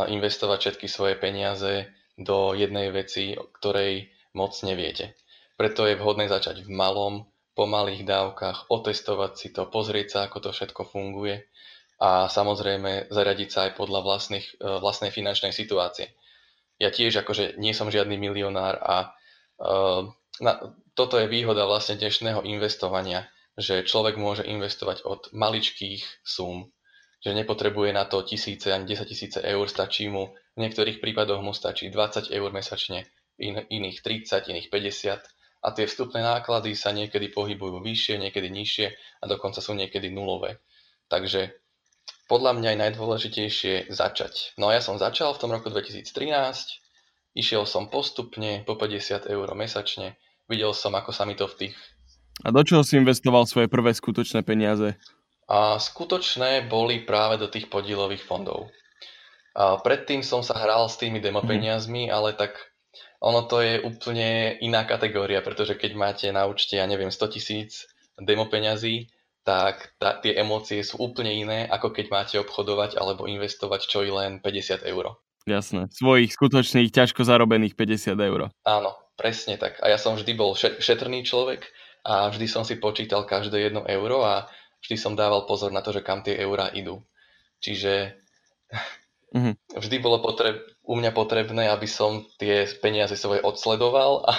investovať 0.10 0.58
všetky 0.66 0.88
svoje 0.90 1.14
peniaze 1.14 1.94
do 2.18 2.58
jednej 2.58 2.90
veci, 2.90 3.38
ktorej 3.38 4.10
moc 4.34 4.58
neviete. 4.66 5.14
Preto 5.62 5.86
je 5.86 5.94
vhodné 5.94 6.26
začať 6.26 6.66
v 6.66 6.74
malom, 6.74 7.30
po 7.54 7.70
malých 7.70 8.02
dávkach, 8.02 8.66
otestovať 8.74 9.32
si 9.38 9.54
to, 9.54 9.70
pozrieť 9.70 10.08
sa, 10.10 10.20
ako 10.26 10.50
to 10.50 10.50
všetko 10.50 10.90
funguje 10.90 11.46
a 12.00 12.28
samozrejme 12.30 13.12
zaradiť 13.14 13.50
sa 13.50 13.60
aj 13.70 13.72
podľa 13.78 14.00
vlastných, 14.02 14.48
e, 14.60 14.82
vlastnej 14.82 15.12
finančnej 15.14 15.54
situácie. 15.54 16.14
Ja 16.82 16.90
tiež 16.90 17.22
akože 17.22 17.62
nie 17.62 17.72
som 17.72 17.94
žiadny 17.94 18.18
milionár 18.18 18.76
a 18.82 19.14
uh, 19.62 20.10
na, 20.42 20.54
toto 20.98 21.22
je 21.22 21.30
výhoda 21.30 21.70
vlastne 21.70 21.96
dnešného 22.02 22.42
investovania, 22.50 23.30
že 23.54 23.86
človek 23.86 24.18
môže 24.18 24.42
investovať 24.42 25.06
od 25.06 25.30
maličkých 25.32 26.02
súm, 26.26 26.74
že 27.22 27.32
nepotrebuje 27.32 27.94
na 27.94 28.10
to 28.10 28.26
tisíce 28.26 28.74
ani 28.74 28.90
10 28.90 29.06
tisíce 29.06 29.40
eur, 29.40 29.70
stačí 29.70 30.10
mu 30.10 30.34
v 30.58 30.66
niektorých 30.66 30.98
prípadoch 30.98 31.40
mu 31.40 31.54
stačí 31.54 31.88
20 31.94 32.34
eur 32.34 32.50
mesačne, 32.52 33.06
in, 33.40 33.64
iných 33.70 34.02
30, 34.02 34.50
iných 34.50 34.68
50 34.68 35.24
a 35.64 35.68
tie 35.72 35.86
vstupné 35.88 36.20
náklady 36.20 36.76
sa 36.76 36.92
niekedy 36.92 37.32
pohybujú 37.32 37.80
vyššie, 37.80 38.20
niekedy 38.20 38.52
nižšie 38.52 38.88
a 38.94 39.26
dokonca 39.26 39.64
sú 39.64 39.72
niekedy 39.78 40.12
nulové. 40.12 40.60
Takže 41.08 41.63
podľa 42.28 42.56
mňa 42.60 42.70
je 42.74 42.82
najdôležitejšie 42.88 43.74
začať. 43.92 44.56
No 44.56 44.72
a 44.72 44.80
ja 44.80 44.82
som 44.82 44.96
začal 44.96 45.36
v 45.36 45.42
tom 45.44 45.52
roku 45.52 45.68
2013, 45.68 46.08
išiel 47.36 47.68
som 47.68 47.92
postupne 47.92 48.64
po 48.64 48.80
50 48.80 49.28
eur 49.28 49.48
mesačne, 49.58 50.16
videl 50.48 50.72
som, 50.72 50.96
ako 50.96 51.12
sa 51.12 51.28
mi 51.28 51.36
to 51.36 51.50
v 51.50 51.68
tých... 51.68 51.76
A 52.42 52.50
do 52.50 52.66
čoho 52.66 52.82
si 52.82 52.98
investoval 52.98 53.46
svoje 53.46 53.70
prvé 53.70 53.94
skutočné 53.94 54.42
peniaze? 54.42 54.98
A 55.46 55.78
skutočné 55.78 56.66
boli 56.66 57.04
práve 57.04 57.38
do 57.38 57.52
tých 57.52 57.70
podielových 57.70 58.26
fondov. 58.26 58.74
A 59.54 59.78
predtým 59.78 60.26
som 60.26 60.42
sa 60.42 60.58
hral 60.58 60.90
s 60.90 60.98
tými 60.98 61.22
demo 61.22 61.44
mhm. 61.44 61.48
peniazmi, 61.50 62.10
ale 62.10 62.34
tak 62.34 62.58
ono 63.24 63.48
to 63.48 63.64
je 63.64 63.80
úplne 63.80 64.60
iná 64.60 64.84
kategória, 64.84 65.40
pretože 65.40 65.80
keď 65.80 65.92
máte 65.96 66.28
na 66.34 66.44
účte, 66.44 66.76
ja 66.76 66.84
neviem, 66.84 67.08
100 67.08 67.34
tisíc 67.36 67.88
demo 68.20 68.52
peňazí, 68.52 69.08
tak 69.44 69.96
tá, 70.00 70.20
tie 70.24 70.36
emócie 70.40 70.80
sú 70.84 71.04
úplne 71.04 71.32
iné, 71.32 71.68
ako 71.68 71.92
keď 71.92 72.06
máte 72.12 72.36
obchodovať 72.40 72.96
alebo 72.96 73.28
investovať 73.28 73.88
čo 73.88 74.04
i 74.04 74.12
len 74.12 74.40
50 74.40 74.88
eur. 74.88 75.20
Jasné, 75.44 75.92
svojich 75.92 76.32
skutočných 76.32 76.96
ťažko 76.96 77.28
zarobených 77.28 77.76
50 77.76 78.16
eur. 78.16 78.48
Áno, 78.64 78.92
presne 79.20 79.60
tak. 79.60 79.84
A 79.84 79.92
ja 79.92 80.00
som 80.00 80.16
vždy 80.16 80.32
bol 80.40 80.56
šetrný 80.56 81.28
človek 81.28 81.68
a 82.08 82.32
vždy 82.32 82.48
som 82.48 82.64
si 82.64 82.80
počítal 82.80 83.28
každé 83.28 83.60
jedno 83.60 83.84
euro 83.84 84.24
a 84.24 84.48
vždy 84.80 84.96
som 84.96 85.20
dával 85.20 85.44
pozor 85.44 85.76
na 85.76 85.84
to, 85.84 85.92
že 85.92 86.00
kam 86.00 86.24
tie 86.24 86.40
eurá 86.40 86.72
idú. 86.72 87.04
Čiže 87.60 88.24
Mm-hmm. 89.34 89.54
Vždy 89.84 89.98
bolo 90.00 90.22
potreb, 90.22 90.62
u 90.86 90.94
mňa 90.94 91.12
potrebné, 91.12 91.70
aby 91.70 91.90
som 91.90 92.26
tie 92.38 92.70
peniaze 92.80 93.18
svoje 93.18 93.42
odsledoval 93.42 94.26
a, 94.30 94.34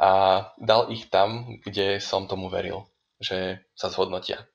a 0.00 0.10
dal 0.56 0.88
ich 0.88 1.08
tam, 1.12 1.60
kde 1.60 2.00
som 2.00 2.24
tomu 2.24 2.48
veril, 2.48 2.88
že 3.20 3.64
sa 3.76 3.88
zhodnotia. 3.88 4.48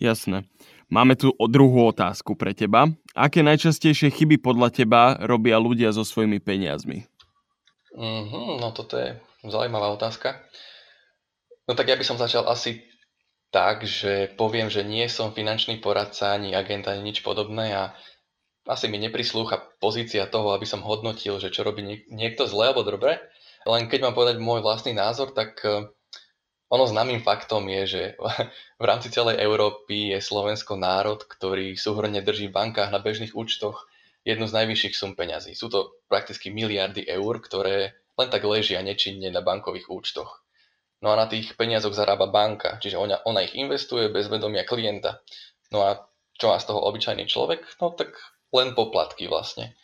Jasné. 0.00 0.48
Máme 0.90 1.14
tu 1.14 1.30
druhú 1.36 1.86
otázku 1.92 2.34
pre 2.34 2.50
teba. 2.56 2.90
Aké 3.14 3.46
najčastejšie 3.46 4.10
chyby 4.10 4.42
podľa 4.42 4.74
teba 4.74 5.14
robia 5.22 5.60
ľudia 5.60 5.94
so 5.94 6.02
svojimi 6.02 6.42
peniazmi? 6.42 7.06
Mm-hmm, 7.94 8.58
no 8.58 8.74
toto 8.74 8.98
je 8.98 9.14
zaujímavá 9.46 9.92
otázka. 9.94 10.40
No 11.70 11.78
tak 11.78 11.86
ja 11.86 11.94
by 11.94 12.02
som 12.02 12.18
začal 12.18 12.48
asi 12.50 12.82
tak, 13.54 13.86
že 13.86 14.30
poviem, 14.34 14.70
že 14.70 14.86
nie 14.86 15.06
som 15.10 15.34
finančný 15.34 15.78
poradca 15.78 16.34
ani 16.34 16.54
agent 16.54 16.86
ani 16.86 17.02
nič 17.14 17.22
podobné 17.22 17.74
a 17.74 17.94
asi 18.66 18.86
mi 18.86 19.02
neprislúcha 19.02 19.58
pozícia 19.82 20.30
toho, 20.30 20.54
aby 20.54 20.66
som 20.66 20.86
hodnotil, 20.86 21.38
že 21.42 21.50
čo 21.50 21.66
robí 21.66 21.82
niekto 22.10 22.46
zle 22.46 22.70
alebo 22.70 22.86
dobre. 22.86 23.18
Len 23.66 23.90
keď 23.90 24.10
mám 24.10 24.14
povedať 24.14 24.38
môj 24.38 24.62
vlastný 24.62 24.94
názor, 24.94 25.34
tak 25.34 25.58
e, 25.66 25.90
ono 26.70 26.86
známym 26.86 27.20
faktom 27.26 27.66
je, 27.66 27.82
že 27.86 28.02
v 28.80 28.84
rámci 28.86 29.10
celej 29.10 29.42
Európy 29.42 30.14
je 30.14 30.22
Slovensko 30.22 30.78
národ, 30.78 31.18
ktorý 31.18 31.74
súhrne 31.74 32.22
drží 32.22 32.48
v 32.48 32.56
bankách 32.56 32.94
na 32.94 33.02
bežných 33.02 33.34
účtoch 33.34 33.90
jednu 34.22 34.46
z 34.46 34.54
najvyšších 34.54 34.94
sum 34.94 35.12
peňazí. 35.18 35.58
Sú 35.58 35.66
to 35.66 35.98
prakticky 36.06 36.54
miliardy 36.54 37.02
eur, 37.10 37.42
ktoré 37.42 37.98
len 38.14 38.28
tak 38.30 38.46
ležia 38.46 38.78
nečinne 38.86 39.34
na 39.34 39.42
bankových 39.42 39.90
účtoch. 39.90 40.46
No 41.00 41.10
a 41.10 41.18
na 41.18 41.26
tých 41.26 41.56
peniazoch 41.56 41.96
zarába 41.96 42.28
banka, 42.28 42.76
čiže 42.78 43.00
ona, 43.00 43.18
ona 43.24 43.40
ich 43.40 43.56
investuje 43.56 44.12
bez 44.12 44.28
vedomia 44.28 44.68
klienta. 44.68 45.24
No 45.72 45.82
a 45.82 46.06
čo 46.36 46.52
má 46.52 46.60
z 46.60 46.68
toho 46.68 46.84
obyčajný 46.86 47.24
človek? 47.24 47.64
No 47.80 47.90
tak 47.96 48.14
len 48.52 48.76
poplatky 48.76 49.26
vlastne. 49.26 49.74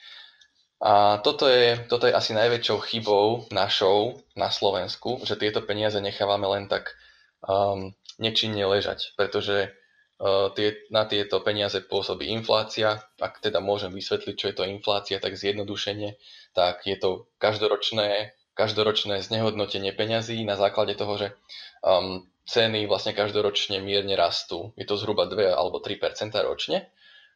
A 0.76 1.25
toto 1.25 1.49
je, 1.49 1.80
toto 1.88 2.04
je 2.04 2.12
asi 2.12 2.37
najväčšou 2.37 2.78
chybou 2.85 3.49
našou 3.49 4.21
na 4.37 4.52
Slovensku, 4.52 5.25
že 5.25 5.40
tieto 5.40 5.64
peniaze 5.64 5.97
nechávame 6.04 6.45
len 6.45 6.68
tak 6.68 6.92
um, 7.40 7.97
nečinne 8.21 8.61
ležať, 8.68 9.16
pretože 9.16 9.73
uh, 10.21 10.52
tie, 10.52 10.76
na 10.92 11.09
tieto 11.09 11.40
peniaze 11.40 11.80
pôsobí 11.80 12.28
inflácia. 12.28 13.00
Ak 13.16 13.40
teda 13.40 13.64
môžem 13.64 13.88
vysvetliť, 13.88 14.35
čo 14.37 14.49
je 14.52 14.56
to 14.56 14.68
inflácia, 14.68 15.16
tak 15.16 15.40
zjednodušenie, 15.40 16.21
tak 16.52 16.85
je 16.85 16.97
to 17.00 17.25
každoročné, 17.40 18.37
každoročné 18.52 19.25
znehodnotenie 19.25 19.97
peňazí 19.97 20.45
na 20.45 20.61
základe 20.61 20.92
toho, 20.92 21.16
že 21.16 21.28
um, 21.80 22.28
ceny 22.45 22.85
vlastne 22.85 23.16
každoročne 23.16 23.80
mierne 23.80 24.12
rastú. 24.12 24.76
Je 24.76 24.85
to 24.85 25.00
zhruba 25.00 25.25
2 25.25 25.56
alebo 25.56 25.80
3% 25.80 26.37
ročne 26.45 26.85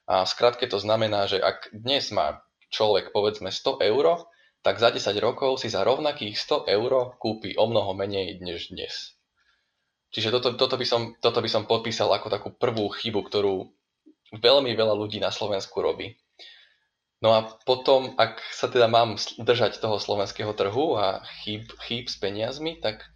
a 0.04 0.28
skratke 0.28 0.68
to 0.68 0.76
znamená, 0.76 1.25
že 1.25 1.40
ak 1.40 1.70
dnes 1.73 2.11
má 2.12 2.44
človek 2.71 3.11
povedzme 3.12 3.50
100 3.50 3.83
eur, 3.83 4.27
tak 4.62 4.79
za 4.79 4.93
10 4.93 5.12
rokov 5.21 5.61
si 5.61 5.69
za 5.73 5.83
rovnakých 5.83 6.37
100 6.37 6.71
eur 6.71 7.17
kúpi 7.19 7.57
o 7.57 7.65
mnoho 7.67 7.93
menej 7.97 8.41
než 8.41 8.71
dnes. 8.73 9.17
Čiže 10.11 10.35
toto, 10.35 10.59
toto, 10.59 10.75
by 10.75 10.87
som, 10.87 11.15
toto 11.23 11.39
by 11.39 11.47
som 11.47 11.71
podpísal 11.71 12.11
ako 12.11 12.29
takú 12.29 12.49
prvú 12.50 12.91
chybu, 12.91 13.21
ktorú 13.31 13.71
veľmi 14.35 14.75
veľa 14.75 14.95
ľudí 14.95 15.23
na 15.23 15.31
Slovensku 15.31 15.79
robí. 15.79 16.19
No 17.21 17.37
a 17.37 17.47
potom, 17.69 18.17
ak 18.17 18.41
sa 18.50 18.67
teda 18.67 18.89
mám 18.89 19.21
držať 19.39 19.79
toho 19.79 20.00
slovenského 20.00 20.50
trhu 20.57 20.97
a 20.97 21.21
chýb, 21.45 21.69
chýb 21.85 22.09
s 22.09 22.17
peniazmi, 22.17 22.81
tak 22.81 23.07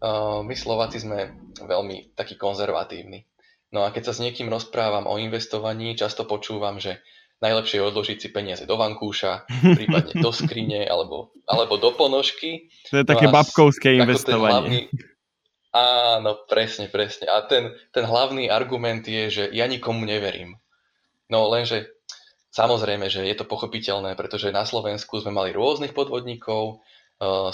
uh, 0.00 0.40
my 0.46 0.54
Slováci 0.54 1.02
sme 1.02 1.34
veľmi 1.58 2.14
takí 2.14 2.38
konzervatívni. 2.38 3.26
No 3.70 3.82
a 3.86 3.90
keď 3.90 4.10
sa 4.10 4.14
s 4.16 4.22
niekým 4.22 4.50
rozprávam 4.50 5.06
o 5.10 5.18
investovaní, 5.18 5.98
často 5.98 6.26
počúvam, 6.26 6.78
že 6.78 7.02
najlepšie 7.40 7.80
je 7.80 7.88
odložiť 7.88 8.18
si 8.20 8.28
peniaze 8.30 8.64
do 8.68 8.76
vankúša, 8.76 9.48
prípadne 9.78 10.14
do 10.20 10.30
skrine 10.30 10.84
alebo, 10.86 11.32
alebo 11.48 11.80
do 11.80 11.90
ponožky. 11.96 12.68
To 12.92 13.00
je 13.00 13.04
no 13.04 13.10
také 13.10 13.26
babkovské 13.28 13.96
investovanie. 13.96 14.52
Hlavný... 14.52 14.80
Áno, 15.70 16.44
presne, 16.50 16.90
presne. 16.90 17.30
A 17.30 17.46
ten, 17.46 17.70
ten 17.94 18.02
hlavný 18.02 18.50
argument 18.50 19.06
je, 19.06 19.30
že 19.30 19.44
ja 19.54 19.70
nikomu 19.70 20.02
neverím. 20.02 20.58
No 21.30 21.46
lenže 21.46 21.94
samozrejme, 22.50 23.06
že 23.06 23.22
je 23.22 23.36
to 23.38 23.46
pochopiteľné, 23.46 24.18
pretože 24.18 24.50
na 24.50 24.66
Slovensku 24.66 25.22
sme 25.22 25.30
mali 25.30 25.54
rôznych 25.54 25.94
podvodníkov, 25.94 26.82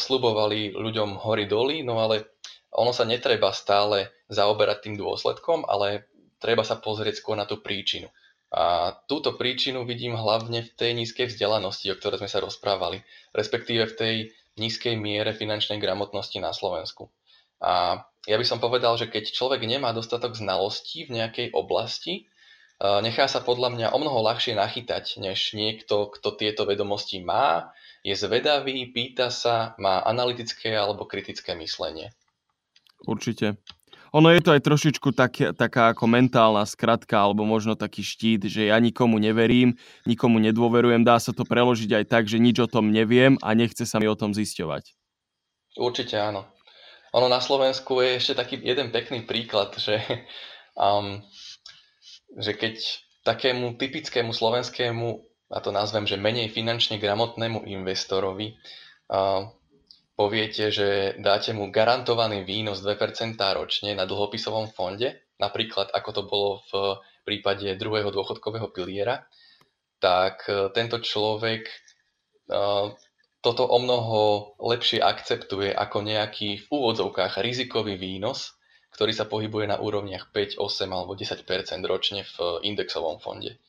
slubovali 0.00 0.72
ľuďom 0.78 1.20
hory 1.20 1.44
doly, 1.44 1.82
no 1.84 2.00
ale 2.00 2.38
ono 2.72 2.94
sa 2.94 3.04
netreba 3.04 3.50
stále 3.52 4.14
zaoberať 4.32 4.88
tým 4.88 4.96
dôsledkom, 4.96 5.66
ale 5.68 6.08
treba 6.38 6.62
sa 6.62 6.78
pozrieť 6.78 7.20
skôr 7.20 7.36
na 7.36 7.44
tú 7.44 7.60
príčinu. 7.60 8.08
A 8.54 8.94
túto 9.10 9.34
príčinu 9.34 9.82
vidím 9.82 10.14
hlavne 10.14 10.62
v 10.62 10.70
tej 10.74 10.90
nízkej 10.94 11.34
vzdelanosti, 11.34 11.90
o 11.90 11.98
ktorej 11.98 12.22
sme 12.22 12.30
sa 12.30 12.38
rozprávali, 12.38 13.02
respektíve 13.34 13.90
v 13.90 13.96
tej 13.98 14.14
nízkej 14.56 14.94
miere 14.96 15.34
finančnej 15.34 15.82
gramotnosti 15.82 16.38
na 16.38 16.54
Slovensku. 16.54 17.10
A 17.60 18.04
ja 18.26 18.36
by 18.38 18.46
som 18.46 18.62
povedal, 18.62 18.94
že 18.96 19.10
keď 19.10 19.34
človek 19.34 19.66
nemá 19.66 19.90
dostatok 19.92 20.38
znalostí 20.38 21.04
v 21.08 21.20
nejakej 21.20 21.52
oblasti, 21.52 22.30
nechá 22.80 23.26
sa 23.26 23.40
podľa 23.40 23.72
mňa 23.72 23.86
o 23.92 23.98
mnoho 23.98 24.20
ľahšie 24.24 24.56
nachytať, 24.56 25.20
než 25.20 25.56
niekto, 25.56 26.12
kto 26.12 26.36
tieto 26.36 26.68
vedomosti 26.68 27.24
má, 27.24 27.72
je 28.06 28.14
zvedavý, 28.14 28.86
pýta 28.92 29.32
sa, 29.32 29.74
má 29.80 30.04
analytické 30.04 30.70
alebo 30.70 31.08
kritické 31.08 31.56
myslenie. 31.58 32.14
Určite. 33.02 33.58
Ono 34.14 34.28
je 34.30 34.40
to 34.42 34.54
aj 34.54 34.62
trošičku 34.62 35.10
tak, 35.16 35.56
taká 35.58 35.90
ako 35.90 36.06
mentálna 36.06 36.62
skratka, 36.62 37.18
alebo 37.18 37.42
možno 37.42 37.74
taký 37.74 38.06
štít, 38.06 38.46
že 38.46 38.70
ja 38.70 38.78
nikomu 38.78 39.18
neverím, 39.18 39.74
nikomu 40.06 40.38
nedôverujem, 40.38 41.02
dá 41.02 41.18
sa 41.18 41.34
to 41.34 41.42
preložiť 41.42 42.02
aj 42.02 42.04
tak, 42.06 42.24
že 42.30 42.38
nič 42.38 42.62
o 42.62 42.70
tom 42.70 42.94
neviem 42.94 43.34
a 43.42 43.56
nechce 43.56 43.82
sa 43.82 43.98
mi 43.98 44.06
o 44.06 44.18
tom 44.18 44.30
zisťovať. 44.30 44.94
Určite 45.76 46.16
áno. 46.16 46.46
Ono 47.16 47.28
na 47.32 47.40
Slovensku 47.40 48.04
je 48.04 48.20
ešte 48.20 48.36
taký 48.36 48.60
jeden 48.60 48.92
pekný 48.92 49.24
príklad, 49.24 49.72
že, 49.76 50.00
um, 50.76 51.24
že 52.36 52.52
keď 52.52 52.76
takému 53.24 53.74
typickému 53.80 54.30
slovenskému, 54.36 55.06
a 55.50 55.58
to 55.62 55.70
nazvem, 55.70 56.04
že 56.04 56.20
menej 56.20 56.52
finančne 56.52 57.00
gramotnému 57.00 57.64
investorovi, 57.66 58.56
uh, 59.10 59.48
poviete, 60.16 60.72
že 60.72 61.14
dáte 61.20 61.52
mu 61.52 61.68
garantovaný 61.68 62.42
výnos 62.42 62.80
2% 62.80 63.36
ročne 63.36 63.92
na 63.92 64.08
dlhopisovom 64.08 64.72
fonde, 64.72 65.20
napríklad 65.36 65.92
ako 65.92 66.10
to 66.10 66.22
bolo 66.24 66.50
v 66.72 66.72
prípade 67.28 67.68
druhého 67.76 68.08
dôchodkového 68.08 68.72
piliera, 68.72 69.28
tak 70.00 70.48
e, 70.48 70.72
tento 70.72 70.98
človek 71.04 71.68
e, 71.68 71.74
toto 73.44 73.62
o 73.62 73.78
mnoho 73.78 74.20
lepšie 74.58 75.04
akceptuje 75.04 75.70
ako 75.70 76.02
nejaký 76.02 76.64
v 76.64 76.66
úvodzovkách 76.66 77.38
rizikový 77.44 78.00
výnos, 78.00 78.56
ktorý 78.96 79.12
sa 79.12 79.28
pohybuje 79.28 79.68
na 79.68 79.76
úrovniach 79.76 80.32
5, 80.32 80.56
8 80.56 80.88
alebo 80.88 81.12
10% 81.12 81.44
ročne 81.84 82.24
v 82.24 82.36
indexovom 82.64 83.20
fonde. 83.20 83.60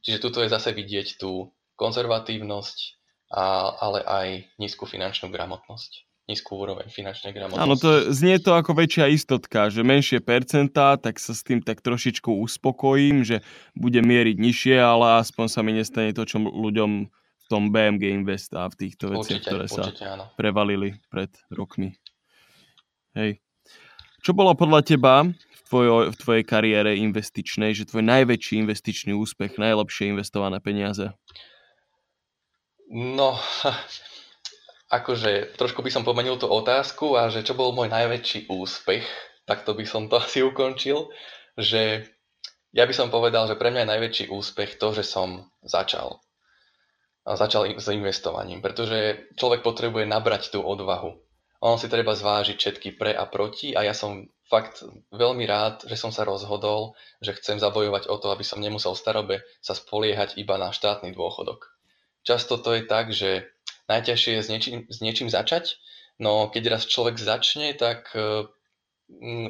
Čiže 0.00 0.18
tuto 0.24 0.40
je 0.40 0.48
zase 0.48 0.72
vidieť 0.72 1.20
tú 1.20 1.52
konzervatívnosť 1.76 2.99
a, 3.30 3.74
ale 3.78 3.98
aj 4.04 4.28
nízku 4.58 4.84
finančnú 4.84 5.30
gramotnosť 5.30 6.10
nízku 6.30 6.54
úroveň 6.54 6.86
finančnej 6.86 7.34
gramotnosti. 7.34 7.66
Áno, 7.66 7.74
to 7.74 8.14
znie 8.14 8.38
to 8.38 8.54
ako 8.54 8.78
väčšia 8.78 9.10
istotka, 9.10 9.66
že 9.66 9.82
menšie 9.82 10.22
percentá, 10.22 10.94
tak 10.94 11.18
sa 11.18 11.34
s 11.34 11.42
tým 11.42 11.58
tak 11.58 11.82
trošičku 11.82 12.30
uspokojím, 12.30 13.26
že 13.26 13.42
bude 13.74 13.98
mieriť 13.98 14.38
nižšie, 14.38 14.78
ale 14.78 15.18
aspoň 15.18 15.46
sa 15.50 15.60
mi 15.66 15.74
nestane 15.74 16.14
to, 16.14 16.22
čo 16.22 16.38
ľuďom 16.38 16.90
v 17.10 17.44
tom 17.50 17.74
BMG 17.74 18.14
Invest 18.14 18.54
a 18.54 18.70
v 18.70 18.78
týchto 18.78 19.10
veciach, 19.10 19.42
ktoré 19.42 19.66
sa 19.66 19.90
áno. 19.90 20.30
prevalili 20.38 20.94
pred 21.10 21.34
rokmi. 21.50 21.98
Hej. 23.18 23.42
Čo 24.22 24.30
bolo 24.30 24.54
podľa 24.54 24.86
teba 24.86 25.26
v, 25.26 25.60
tvojo, 25.66 26.14
v 26.14 26.16
tvojej 26.16 26.44
kariére 26.46 26.94
investičnej, 26.94 27.74
že 27.74 27.90
tvoj 27.90 28.06
najväčší 28.06 28.62
investičný 28.62 29.18
úspech, 29.18 29.58
najlepšie 29.58 30.14
investované 30.14 30.62
peniaze? 30.62 31.10
No, 32.90 33.38
akože 34.98 35.54
trošku 35.54 35.78
by 35.86 35.90
som 35.94 36.02
pomenil 36.02 36.34
tú 36.42 36.50
otázku 36.50 37.14
a 37.14 37.30
že 37.30 37.46
čo 37.46 37.54
bol 37.54 37.70
môj 37.70 37.86
najväčší 37.86 38.50
úspech, 38.50 39.06
tak 39.46 39.62
to 39.62 39.78
by 39.78 39.86
som 39.86 40.10
to 40.10 40.18
asi 40.22 40.42
ukončil, 40.42 41.06
že 41.54 42.10
ja 42.74 42.86
by 42.86 42.94
som 42.94 43.14
povedal, 43.14 43.46
že 43.46 43.54
pre 43.54 43.70
mňa 43.70 43.86
je 43.86 43.92
najväčší 43.94 44.24
úspech 44.34 44.82
to, 44.82 44.90
že 44.94 45.06
som 45.06 45.46
začal. 45.62 46.18
A 47.22 47.38
začal 47.38 47.78
s 47.78 47.86
investovaním, 47.94 48.58
pretože 48.58 49.30
človek 49.38 49.62
potrebuje 49.62 50.10
nabrať 50.10 50.50
tú 50.50 50.62
odvahu. 50.62 51.14
On 51.62 51.76
si 51.76 51.86
treba 51.86 52.16
zvážiť 52.16 52.56
všetky 52.56 52.88
pre 52.96 53.12
a 53.12 53.28
proti 53.28 53.76
a 53.76 53.84
ja 53.84 53.92
som 53.94 54.26
fakt 54.48 54.82
veľmi 55.14 55.46
rád, 55.46 55.86
že 55.86 55.94
som 55.94 56.10
sa 56.10 56.26
rozhodol, 56.26 56.98
že 57.22 57.36
chcem 57.38 57.60
zabojovať 57.60 58.10
o 58.10 58.16
to, 58.18 58.34
aby 58.34 58.42
som 58.42 58.58
nemusel 58.58 58.98
starobe 58.98 59.46
sa 59.62 59.78
spoliehať 59.78 60.40
iba 60.40 60.58
na 60.58 60.74
štátny 60.74 61.14
dôchodok. 61.14 61.79
Často 62.22 62.60
to 62.60 62.76
je 62.76 62.82
tak, 62.84 63.10
že 63.10 63.48
najťažšie 63.88 64.32
je 64.38 64.42
s 64.44 64.48
niečím, 64.48 64.78
s 64.86 64.98
niečím 65.00 65.28
začať, 65.32 65.80
no 66.20 66.52
keď 66.52 66.78
raz 66.78 66.82
človek 66.86 67.16
začne, 67.16 67.72
tak 67.74 68.12
uh, 68.12 68.46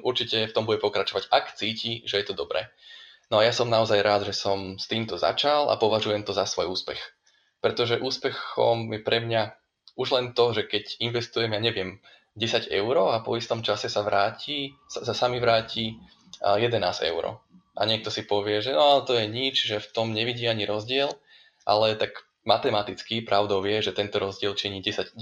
určite 0.01 0.49
v 0.49 0.55
tom 0.55 0.65
bude 0.65 0.81
pokračovať, 0.81 1.29
ak 1.29 1.59
cíti, 1.59 2.07
že 2.09 2.23
je 2.23 2.27
to 2.31 2.39
dobré. 2.39 2.73
No 3.31 3.39
a 3.39 3.47
ja 3.47 3.55
som 3.55 3.71
naozaj 3.71 4.03
rád, 4.03 4.23
že 4.27 4.35
som 4.35 4.81
s 4.81 4.91
týmto 4.91 5.15
začal 5.15 5.71
a 5.71 5.79
považujem 5.79 6.27
to 6.27 6.35
za 6.35 6.51
svoj 6.51 6.73
úspech. 6.75 6.99
Pretože 7.63 8.03
úspechom 8.03 8.91
je 8.91 9.01
pre 9.05 9.23
mňa 9.23 9.55
už 9.95 10.09
len 10.17 10.27
to, 10.33 10.51
že 10.57 10.67
keď 10.67 10.99
investujem, 10.99 11.53
ja 11.55 11.61
neviem, 11.63 12.01
10 12.35 12.73
eur 12.73 12.95
a 13.13 13.21
po 13.21 13.37
istom 13.37 13.61
čase 13.61 13.93
sa 13.93 14.03
vráti, 14.03 14.75
sa, 14.89 15.05
sa 15.05 15.15
sami 15.15 15.39
vráti 15.39 15.99
11 16.41 16.73
eur. 17.11 17.39
A 17.77 17.83
niekto 17.87 18.11
si 18.11 18.27
povie, 18.27 18.65
že 18.65 18.75
no 18.75 19.03
to 19.05 19.15
je 19.15 19.31
nič, 19.31 19.67
že 19.67 19.79
v 19.79 19.89
tom 19.95 20.11
nevidí 20.11 20.49
ani 20.49 20.67
rozdiel, 20.67 21.11
ale 21.69 21.95
tak 21.95 22.17
matematicky 22.45 23.23
pravdou 23.23 23.65
je, 23.65 23.91
že 23.91 23.97
tento 23.97 24.17
rozdiel 24.17 24.57
činí 24.57 24.81
10, 24.81 25.17
10%. 25.17 25.21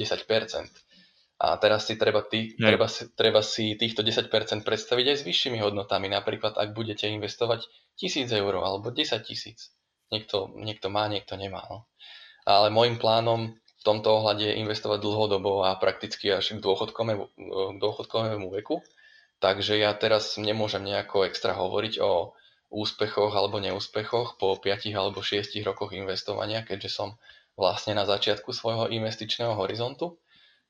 A 1.39 1.55
teraz 1.63 1.87
si 1.87 1.95
treba, 1.95 2.27
tý, 2.27 2.59
treba, 2.59 2.91
si, 2.91 3.15
treba 3.15 3.47
si 3.47 3.79
týchto 3.79 4.03
10% 4.03 4.27
predstaviť 4.67 5.07
aj 5.07 5.17
s 5.23 5.27
vyššími 5.27 5.63
hodnotami. 5.63 6.11
Napríklad, 6.11 6.59
ak 6.59 6.75
budete 6.75 7.07
investovať 7.07 7.63
1000 7.95 8.27
eur 8.35 8.55
alebo 8.59 8.91
10 8.91 9.23
tisíc. 9.23 9.71
Niekto, 10.11 10.51
niekto 10.59 10.91
má, 10.91 11.07
niekto 11.07 11.39
nemá. 11.39 11.63
No. 11.71 11.87
Ale 12.43 12.75
môjim 12.75 12.99
plánom 12.99 13.55
v 13.55 13.83
tomto 13.87 14.19
ohľade 14.19 14.51
je 14.51 14.59
investovať 14.59 14.99
dlhodobo 14.99 15.63
a 15.63 15.79
prakticky 15.79 16.35
až 16.35 16.59
k 16.59 16.65
dôchodkovému, 16.65 17.25
dôchodkovému 17.79 18.51
veku. 18.59 18.83
Takže 19.39 19.79
ja 19.79 19.95
teraz 19.95 20.35
nemôžem 20.35 20.83
nejako 20.83 21.23
extra 21.23 21.55
hovoriť 21.55 22.03
o 22.03 22.35
úspechoch 22.69 23.33
alebo 23.33 23.61
neúspechoch 23.61 24.37
po 24.37 24.57
5 24.57 24.93
alebo 24.93 25.25
6 25.25 25.57
rokoch 25.65 25.97
investovania, 25.97 26.65
keďže 26.65 26.91
som 26.93 27.09
vlastne 27.59 27.97
na 27.97 28.05
začiatku 28.05 28.53
svojho 28.55 28.93
investičného 28.93 29.57
horizontu. 29.57 30.21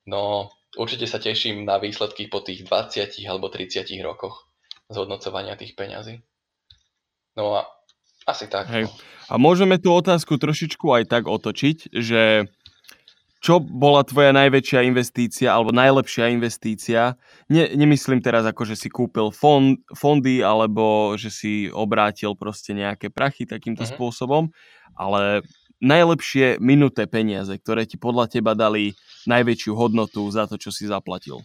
No 0.09 0.49
určite 0.79 1.05
sa 1.05 1.21
teším 1.21 1.67
na 1.69 1.77
výsledky 1.77 2.31
po 2.31 2.41
tých 2.41 2.65
20 2.65 3.13
alebo 3.29 3.53
30 3.53 3.85
rokoch 4.01 4.49
zhodnocovania 4.89 5.59
tých 5.59 5.77
peňazí. 5.77 6.23
No 7.37 7.61
a 7.61 7.69
asi 8.25 8.49
tak. 8.49 8.69
Hej. 8.73 8.89
A 9.29 9.37
môžeme 9.37 9.77
tú 9.77 9.93
otázku 9.93 10.41
trošičku 10.41 10.89
aj 10.89 11.05
tak 11.09 11.25
otočiť, 11.29 11.93
že 11.93 12.49
čo 13.38 13.62
bola 13.62 14.03
tvoja 14.03 14.35
najväčšia 14.35 14.83
investícia 14.83 15.55
alebo 15.55 15.70
najlepšia 15.70 16.35
investícia? 16.35 17.14
Ne, 17.46 17.70
nemyslím 17.70 18.18
teraz 18.18 18.42
ako, 18.42 18.66
že 18.66 18.74
si 18.74 18.90
kúpil 18.90 19.31
fond, 19.31 19.79
fondy 19.94 20.42
alebo 20.42 21.14
že 21.14 21.31
si 21.31 21.53
obrátil 21.70 22.35
proste 22.35 22.74
nejaké 22.74 23.14
prachy 23.14 23.46
takýmto 23.46 23.87
uh-huh. 23.87 23.94
spôsobom, 23.94 24.51
ale 24.98 25.46
najlepšie 25.79 26.59
minuté 26.59 27.07
peniaze, 27.07 27.55
ktoré 27.55 27.87
ti 27.87 27.94
podľa 27.94 28.27
teba 28.27 28.59
dali 28.59 28.98
najväčšiu 29.31 29.72
hodnotu 29.79 30.27
za 30.35 30.51
to, 30.51 30.59
čo 30.59 30.74
si 30.74 30.90
zaplatil. 30.90 31.38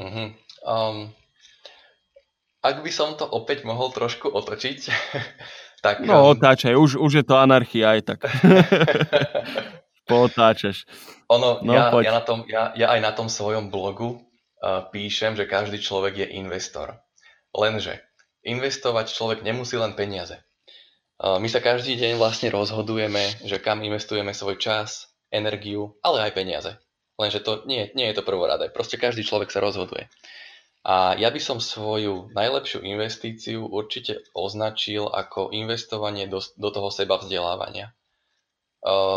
Uh-huh. 0.00 0.32
Um, 0.64 1.12
ak 2.64 2.80
by 2.80 2.88
som 2.88 3.20
to 3.20 3.28
opäť 3.28 3.68
mohol 3.68 3.92
trošku 3.92 4.32
otočiť, 4.32 4.80
Tak, 5.82 6.06
no, 6.06 6.22
um... 6.22 6.38
otáčaj, 6.38 6.78
už, 6.78 6.94
už 7.02 7.12
je 7.20 7.24
to 7.26 7.34
anarchia 7.34 7.98
aj 7.98 8.00
tak. 8.14 8.18
Pootáčaš. 10.08 10.86
Ono, 11.26 11.58
no, 11.66 11.72
ja, 11.74 11.90
ja, 11.90 12.12
na 12.14 12.22
tom, 12.22 12.46
ja, 12.46 12.70
ja 12.78 12.94
aj 12.94 13.00
na 13.02 13.10
tom 13.10 13.26
svojom 13.26 13.66
blogu 13.66 14.22
uh, 14.62 14.86
píšem, 14.94 15.34
že 15.34 15.50
každý 15.50 15.82
človek 15.82 16.22
je 16.22 16.26
investor. 16.38 17.02
Lenže 17.50 17.98
investovať 18.46 19.10
človek 19.10 19.38
nemusí 19.42 19.74
len 19.74 19.98
peniaze. 19.98 20.38
Uh, 21.18 21.42
my 21.42 21.50
sa 21.50 21.58
každý 21.58 21.98
deň 21.98 22.18
vlastne 22.18 22.50
rozhodujeme, 22.54 23.42
že 23.42 23.58
kam 23.58 23.82
investujeme 23.82 24.34
svoj 24.34 24.62
čas, 24.62 25.10
energiu, 25.34 25.98
ale 26.02 26.30
aj 26.30 26.32
peniaze. 26.34 26.72
Lenže 27.18 27.42
to 27.42 27.66
nie, 27.66 27.90
nie 27.98 28.06
je 28.10 28.18
to 28.18 28.26
prvoradé. 28.26 28.70
Proste 28.70 28.98
každý 28.98 29.26
človek 29.26 29.50
sa 29.50 29.62
rozhoduje. 29.62 30.06
A 30.82 31.14
ja 31.14 31.30
by 31.30 31.38
som 31.38 31.62
svoju 31.62 32.34
najlepšiu 32.34 32.82
investíciu 32.82 33.62
určite 33.70 34.26
označil 34.34 35.06
ako 35.06 35.54
investovanie 35.54 36.26
do, 36.26 36.42
do 36.58 36.68
toho 36.74 36.90
seba 36.90 37.22
vzdelávania. 37.22 37.94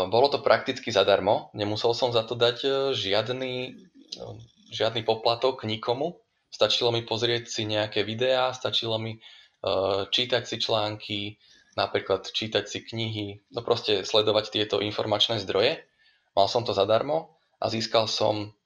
Bolo 0.06 0.30
to 0.30 0.46
prakticky 0.46 0.94
zadarmo, 0.94 1.50
nemusel 1.50 1.90
som 1.90 2.14
za 2.14 2.22
to 2.22 2.38
dať 2.38 2.56
e, 2.62 2.70
žiadny, 2.94 3.74
no, 4.14 4.38
žiadny 4.70 5.02
poplatok 5.02 5.66
nikomu. 5.66 6.22
Stačilo 6.54 6.94
mi 6.94 7.02
pozrieť 7.02 7.50
si 7.50 7.66
nejaké 7.66 8.06
videá, 8.06 8.54
stačilo 8.54 8.96
mi 8.96 9.18
uh, 9.18 10.08
čítať 10.08 10.46
si 10.46 10.56
články, 10.62 11.36
napríklad 11.76 12.30
čítať 12.30 12.64
si 12.64 12.80
knihy, 12.80 13.44
no 13.52 13.60
proste 13.60 14.06
sledovať 14.06 14.54
tieto 14.54 14.76
informačné 14.80 15.42
zdroje. 15.42 15.84
Mal 16.32 16.46
som 16.48 16.64
to 16.64 16.72
zadarmo 16.72 17.36
a 17.60 17.68
získal 17.68 18.08
som 18.08 18.56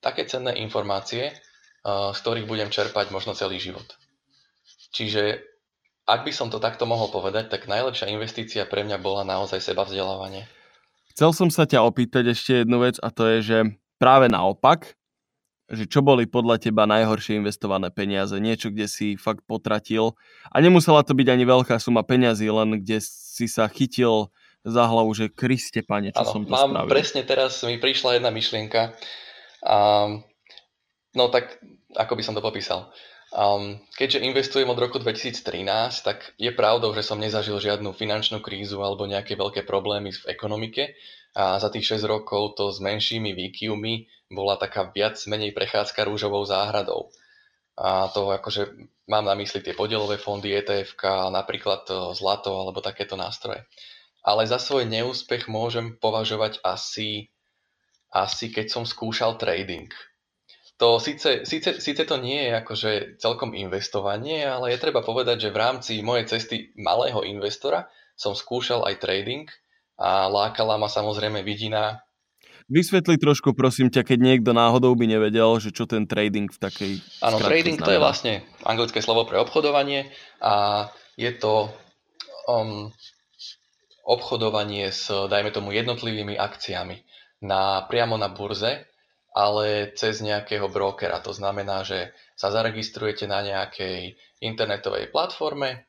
také 0.00 0.26
cenné 0.26 0.58
informácie, 0.58 1.36
z 1.86 2.18
ktorých 2.18 2.50
budem 2.50 2.70
čerpať 2.72 3.14
možno 3.14 3.38
celý 3.38 3.62
život. 3.62 3.86
Čiže 4.90 5.38
ak 6.06 6.22
by 6.22 6.32
som 6.34 6.50
to 6.50 6.62
takto 6.62 6.86
mohol 6.86 7.10
povedať, 7.10 7.50
tak 7.50 7.66
najlepšia 7.66 8.10
investícia 8.10 8.62
pre 8.66 8.86
mňa 8.86 8.98
bola 9.02 9.26
naozaj 9.26 9.58
seba 9.58 9.82
vzdelávanie. 9.82 10.46
Chcel 11.14 11.30
som 11.34 11.48
sa 11.50 11.66
ťa 11.66 11.82
opýtať 11.82 12.34
ešte 12.34 12.62
jednu 12.62 12.82
vec 12.82 12.98
a 13.02 13.10
to 13.10 13.26
je, 13.26 13.38
že 13.42 13.58
práve 13.98 14.30
naopak, 14.30 14.94
že 15.66 15.90
čo 15.90 15.98
boli 15.98 16.30
podľa 16.30 16.62
teba 16.62 16.86
najhoršie 16.86 17.42
investované 17.42 17.90
peniaze, 17.90 18.38
niečo, 18.38 18.70
kde 18.70 18.86
si 18.86 19.18
fakt 19.18 19.42
potratil 19.50 20.14
a 20.54 20.62
nemusela 20.62 21.02
to 21.02 21.10
byť 21.18 21.26
ani 21.26 21.42
veľká 21.42 21.74
suma 21.82 22.06
peňazí, 22.06 22.46
len 22.46 22.78
kde 22.78 23.02
si 23.02 23.50
sa 23.50 23.66
chytil 23.66 24.30
za 24.62 24.86
hlavu, 24.86 25.10
že 25.14 25.26
Kriste, 25.30 25.82
pane, 25.82 26.14
čo 26.14 26.22
ano, 26.22 26.30
som 26.30 26.42
to 26.46 26.50
mám 26.54 26.70
spravil. 26.70 26.90
presne 26.90 27.22
teraz 27.26 27.62
mi 27.66 27.78
prišla 27.78 28.18
jedna 28.18 28.30
myšlienka. 28.30 28.94
Um, 29.62 30.22
no 31.18 31.30
tak, 31.34 31.58
ako 31.96 32.12
by 32.14 32.22
som 32.22 32.36
to 32.36 32.44
popísal. 32.44 32.92
Um, 33.34 33.82
keďže 33.98 34.22
investujem 34.22 34.70
od 34.70 34.78
roku 34.78 35.02
2013, 35.02 35.66
tak 36.06 36.30
je 36.38 36.54
pravdou, 36.54 36.94
že 36.94 37.02
som 37.02 37.18
nezažil 37.18 37.58
žiadnu 37.58 37.90
finančnú 37.90 38.38
krízu 38.38 38.78
alebo 38.78 39.02
nejaké 39.08 39.34
veľké 39.34 39.66
problémy 39.66 40.14
v 40.14 40.22
ekonomike 40.30 40.94
a 41.34 41.58
za 41.58 41.68
tých 41.68 41.98
6 42.00 42.06
rokov 42.06 42.56
to 42.56 42.70
s 42.70 42.78
menšími 42.78 43.34
výkyvmi 43.34 44.08
bola 44.32 44.56
taká 44.56 44.88
viac 44.94 45.18
menej 45.28 45.52
prechádzka 45.52 46.06
rúžovou 46.06 46.46
záhradou. 46.46 47.10
A 47.76 48.08
to 48.08 48.32
akože 48.32 48.72
mám 49.04 49.28
na 49.28 49.36
mysli 49.36 49.60
tie 49.60 49.76
podielové 49.76 50.16
fondy, 50.16 50.56
ETF, 50.56 50.96
napríklad 51.28 51.84
e, 51.92 51.94
zlato 52.16 52.56
alebo 52.56 52.80
takéto 52.80 53.20
nástroje. 53.20 53.68
Ale 54.24 54.48
za 54.48 54.56
svoj 54.56 54.88
neúspech 54.88 55.46
môžem 55.46 55.94
považovať 56.00 56.64
asi, 56.64 57.28
asi 58.08 58.48
keď 58.48 58.72
som 58.72 58.84
skúšal 58.88 59.36
trading. 59.36 59.92
To 60.76 61.00
síce, 61.00 61.48
síce, 61.48 61.80
síce 61.80 62.02
to 62.04 62.20
nie 62.20 62.48
je 62.48 62.52
akože 62.60 62.90
celkom 63.16 63.56
investovanie, 63.56 64.44
ale 64.44 64.76
je 64.76 64.82
treba 64.82 65.00
povedať, 65.00 65.48
že 65.48 65.54
v 65.54 65.60
rámci 65.60 65.92
mojej 66.04 66.28
cesty 66.28 66.76
malého 66.76 67.24
investora 67.24 67.88
som 68.12 68.36
skúšal 68.36 68.84
aj 68.84 69.00
trading 69.00 69.48
a 69.96 70.28
lákala 70.28 70.76
ma 70.76 70.92
samozrejme 70.92 71.40
vidina 71.40 72.04
Vysvetli 72.66 73.14
trošku, 73.14 73.54
prosím 73.54 73.94
ťa, 73.94 74.02
keď 74.02 74.18
niekto 74.18 74.50
náhodou 74.50 74.90
by 74.98 75.06
nevedel, 75.06 75.54
že 75.62 75.70
čo 75.70 75.86
ten 75.86 76.02
trading 76.02 76.50
v 76.50 76.58
takej... 76.58 76.92
Áno, 77.22 77.38
trading 77.38 77.78
znamená. 77.78 77.86
to 77.86 77.94
je 77.94 78.02
vlastne 78.02 78.34
anglické 78.66 78.98
slovo 78.98 79.22
pre 79.22 79.38
obchodovanie 79.38 80.10
a 80.42 80.90
je 81.14 81.30
to 81.38 81.70
um, 82.50 82.90
obchodovanie 84.02 84.90
s, 84.90 85.06
dajme 85.06 85.54
tomu, 85.54 85.70
jednotlivými 85.78 86.34
akciami 86.34 87.06
na, 87.46 87.86
priamo 87.86 88.18
na 88.18 88.26
burze, 88.34 88.90
ale 89.36 89.92
cez 89.92 90.24
nejakého 90.24 90.72
brokera. 90.72 91.20
To 91.20 91.36
znamená, 91.36 91.84
že 91.84 92.16
sa 92.32 92.48
zaregistrujete 92.48 93.28
na 93.28 93.44
nejakej 93.44 94.16
internetovej 94.40 95.12
platforme 95.12 95.84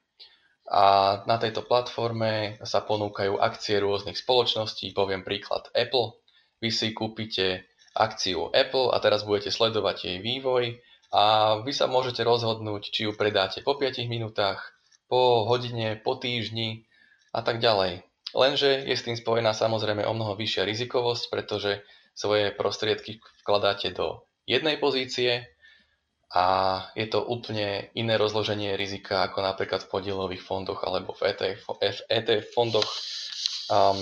a 0.67 1.19
na 1.23 1.39
tejto 1.39 1.63
platforme 1.63 2.59
sa 2.67 2.83
ponúkajú 2.83 3.39
akcie 3.39 3.79
rôznych 3.79 4.19
spoločností. 4.19 4.91
Poviem 4.91 5.23
príklad 5.23 5.71
Apple 5.71 6.19
vy 6.61 6.69
si 6.73 6.93
kúpite 6.93 7.69
akciu 7.93 8.49
Apple 8.53 8.93
a 8.93 8.97
teraz 9.01 9.25
budete 9.25 9.53
sledovať 9.53 9.97
jej 10.05 10.17
vývoj 10.21 10.77
a 11.13 11.57
vy 11.61 11.71
sa 11.71 11.85
môžete 11.87 12.21
rozhodnúť, 12.25 12.89
či 12.89 13.07
ju 13.07 13.13
predáte 13.13 13.61
po 13.61 13.77
5 13.77 14.05
minútach, 14.09 14.75
po 15.07 15.47
hodine, 15.47 15.97
po 15.97 16.17
týždni 16.17 16.85
a 17.31 17.41
tak 17.41 17.61
ďalej. 17.61 18.03
Lenže 18.35 18.83
je 18.85 18.95
s 18.97 19.05
tým 19.07 19.15
spojená 19.15 19.55
samozrejme 19.55 20.03
o 20.03 20.13
mnoho 20.13 20.35
vyššia 20.35 20.67
rizikovosť, 20.67 21.23
pretože 21.31 21.71
svoje 22.17 22.49
prostriedky 22.49 23.21
vkladáte 23.45 23.93
do 23.93 24.25
jednej 24.49 24.81
pozície 24.81 25.45
a 26.33 26.45
je 26.97 27.07
to 27.07 27.21
úplne 27.23 27.93
iné 27.93 28.17
rozloženie 28.17 28.73
rizika 28.73 29.29
ako 29.29 29.45
napríklad 29.45 29.85
v 29.85 29.91
podielových 29.93 30.43
fondoch 30.43 30.81
alebo 30.81 31.13
v 31.13 31.31
ETF, 31.31 31.77
ETF 32.09 32.45
fondoch. 32.51 32.87
Um, 33.69 34.01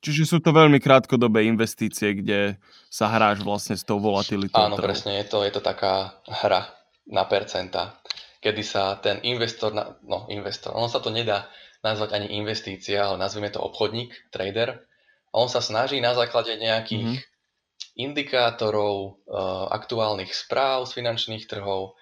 Čiže 0.00 0.24
sú 0.24 0.38
to 0.40 0.56
veľmi 0.56 0.80
krátkodobé 0.80 1.44
investície, 1.44 2.16
kde 2.16 2.56
sa 2.88 3.12
hráš 3.12 3.44
vlastne 3.44 3.76
s 3.76 3.84
tou 3.84 4.00
volatilitou. 4.00 4.56
Áno, 4.56 4.80
trhu. 4.80 4.88
presne, 4.88 5.20
je 5.20 5.28
to, 5.28 5.44
je 5.44 5.52
to 5.52 5.60
taká 5.60 6.16
hra 6.24 6.72
na 7.04 7.28
percenta, 7.28 8.00
kedy 8.40 8.64
sa 8.64 8.96
ten 8.96 9.20
investor, 9.28 9.76
no 9.76 10.24
investor, 10.32 10.72
on 10.72 10.88
sa 10.88 11.04
to 11.04 11.12
nedá 11.12 11.52
nazvať 11.84 12.16
ani 12.16 12.32
investícia, 12.40 13.04
ale 13.04 13.20
nazvime 13.20 13.52
to 13.52 13.60
obchodník, 13.60 14.32
trader, 14.32 14.88
on 15.30 15.46
sa 15.46 15.62
snaží 15.62 16.02
na 16.02 16.14
základe 16.14 16.54
nejakých 16.58 17.22
mm-hmm. 17.22 17.98
indikátorov, 17.98 19.22
uh, 19.26 19.70
aktuálnych 19.70 20.34
správ 20.34 20.90
z 20.90 20.98
finančných 20.98 21.46
trhov 21.46 21.94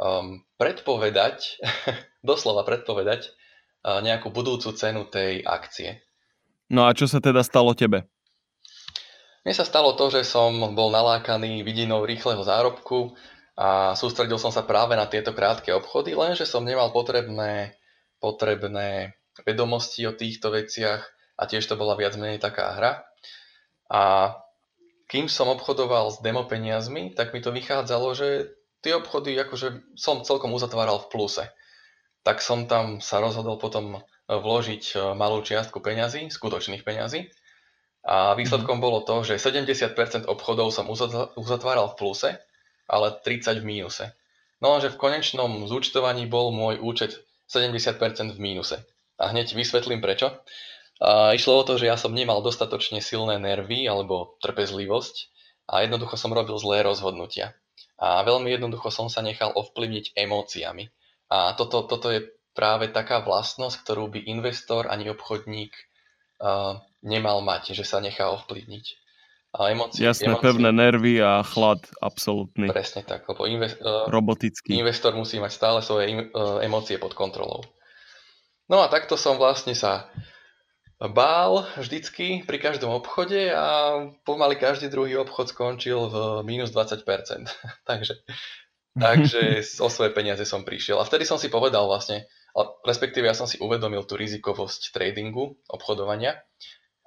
um, 0.00 0.40
predpovedať, 0.56 1.60
doslova 2.24 2.64
predpovedať 2.64 3.28
uh, 3.28 4.00
nejakú 4.00 4.32
budúcu 4.32 4.72
cenu 4.72 5.04
tej 5.08 5.44
akcie. 5.44 6.00
No 6.70 6.86
a 6.88 6.94
čo 6.96 7.10
sa 7.10 7.20
teda 7.20 7.44
stalo 7.44 7.76
tebe? 7.76 8.06
Mne 9.40 9.54
sa 9.56 9.64
stalo 9.64 9.96
to, 9.96 10.12
že 10.12 10.22
som 10.22 10.52
bol 10.76 10.92
nalákaný 10.92 11.64
vidinou 11.64 12.04
rýchleho 12.04 12.44
zárobku 12.44 13.16
a 13.56 13.96
sústredil 13.96 14.36
som 14.36 14.52
sa 14.52 14.64
práve 14.64 14.96
na 14.96 15.08
tieto 15.08 15.32
krátke 15.32 15.72
obchody, 15.72 16.12
lenže 16.12 16.44
som 16.44 16.64
nemal 16.64 16.92
potrebné, 16.92 17.76
potrebné 18.20 19.16
vedomosti 19.48 20.04
o 20.04 20.12
týchto 20.12 20.52
veciach 20.52 21.00
a 21.40 21.48
tiež 21.48 21.64
to 21.64 21.80
bola 21.80 21.96
viac 21.96 22.12
menej 22.20 22.36
taká 22.36 22.76
hra. 22.76 22.92
A 23.88 24.36
kým 25.08 25.26
som 25.32 25.48
obchodoval 25.48 26.12
s 26.12 26.20
demo 26.20 26.44
peniazmi, 26.44 27.16
tak 27.16 27.32
mi 27.32 27.40
to 27.40 27.48
vychádzalo, 27.50 28.12
že 28.12 28.52
tie 28.84 28.92
obchody 28.92 29.32
akože 29.40 29.96
som 29.96 30.20
celkom 30.20 30.52
uzatváral 30.52 31.00
v 31.00 31.08
pluse. 31.08 31.44
Tak 32.20 32.44
som 32.44 32.68
tam 32.68 33.00
sa 33.00 33.24
rozhodol 33.24 33.56
potom 33.56 34.04
vložiť 34.28 34.84
e, 34.92 34.96
malú 35.18 35.42
čiastku 35.42 35.80
peňazí, 35.82 36.28
skutočných 36.30 36.84
peňazí. 36.84 37.32
A 38.06 38.38
výsledkom 38.38 38.78
mm. 38.78 38.84
bolo 38.84 39.00
to, 39.02 39.26
že 39.26 39.42
70% 39.42 40.28
obchodov 40.28 40.70
som 40.70 40.86
uzatváral 41.34 41.90
v 41.92 41.98
pluse, 41.98 42.30
ale 42.86 43.08
30 43.18 43.60
v 43.60 43.64
mínuse. 43.64 44.04
No 44.60 44.76
že 44.78 44.92
v 44.92 45.00
konečnom 45.00 45.64
zúčtovaní 45.66 46.28
bol 46.28 46.52
môj 46.52 46.78
účet 46.78 47.24
70% 47.48 48.36
v 48.36 48.38
mínuse. 48.38 48.84
A 49.18 49.32
hneď 49.32 49.56
vysvetlím 49.56 50.04
prečo. 50.04 50.36
A 51.00 51.32
išlo 51.32 51.56
o 51.56 51.66
to, 51.66 51.80
že 51.80 51.88
ja 51.88 51.96
som 51.96 52.12
nemal 52.12 52.44
dostatočne 52.44 53.00
silné 53.00 53.40
nervy 53.40 53.88
alebo 53.88 54.36
trpezlivosť 54.44 55.32
a 55.72 55.80
jednoducho 55.88 56.20
som 56.20 56.36
robil 56.36 56.60
zlé 56.60 56.84
rozhodnutia. 56.84 57.56
A 57.96 58.20
veľmi 58.20 58.52
jednoducho 58.52 58.92
som 58.92 59.08
sa 59.08 59.24
nechal 59.24 59.52
ovplyvniť 59.56 60.12
emóciami. 60.16 60.92
A 61.32 61.56
toto, 61.56 61.88
toto 61.88 62.12
je 62.12 62.28
práve 62.52 62.92
taká 62.92 63.24
vlastnosť, 63.24 63.76
ktorú 63.80 64.12
by 64.12 64.20
investor 64.28 64.92
ani 64.92 65.08
obchodník 65.08 65.72
uh, 66.42 66.80
nemal 67.00 67.40
mať, 67.40 67.72
že 67.72 67.84
sa 67.88 68.04
nechá 68.04 68.28
ovplyvniť. 68.28 68.86
A 69.50 69.74
emócie, 69.74 70.06
Jasné, 70.06 70.30
emócie, 70.30 70.44
pevné 70.46 70.70
nervy 70.70 71.18
a 71.18 71.42
chlad 71.42 71.82
absolútny. 71.98 72.70
Presne 72.70 73.02
tak, 73.02 73.26
lebo 73.26 73.48
inve- 73.50 73.78
uh, 73.82 74.06
Robotický. 74.06 74.76
investor 74.76 75.16
musí 75.16 75.42
mať 75.42 75.52
stále 75.54 75.78
svoje 75.82 76.04
im, 76.12 76.18
uh, 76.30 76.62
emócie 76.62 77.00
pod 77.02 77.16
kontrolou. 77.16 77.64
No 78.70 78.84
a 78.84 78.86
takto 78.86 79.18
som 79.18 79.34
vlastne 79.40 79.74
sa 79.74 80.06
bál 81.08 81.64
vždycky 81.80 82.44
pri 82.44 82.60
každom 82.60 82.92
obchode 82.92 83.48
a 83.48 84.04
pomaly 84.28 84.60
každý 84.60 84.92
druhý 84.92 85.16
obchod 85.16 85.48
skončil 85.48 86.12
v 86.12 86.16
minus 86.44 86.76
20%. 86.76 87.00
takže, 87.88 88.20
takže 88.92 89.64
o 89.80 89.88
svoje 89.88 90.12
peniaze 90.12 90.44
som 90.44 90.60
prišiel. 90.60 91.00
A 91.00 91.08
vtedy 91.08 91.24
som 91.24 91.40
si 91.40 91.48
povedal 91.48 91.88
vlastne, 91.88 92.28
respektíve 92.84 93.24
ja 93.24 93.32
som 93.32 93.48
si 93.48 93.56
uvedomil 93.56 94.04
tú 94.04 94.20
rizikovosť 94.20 94.92
tradingu, 94.92 95.56
obchodovania 95.72 96.36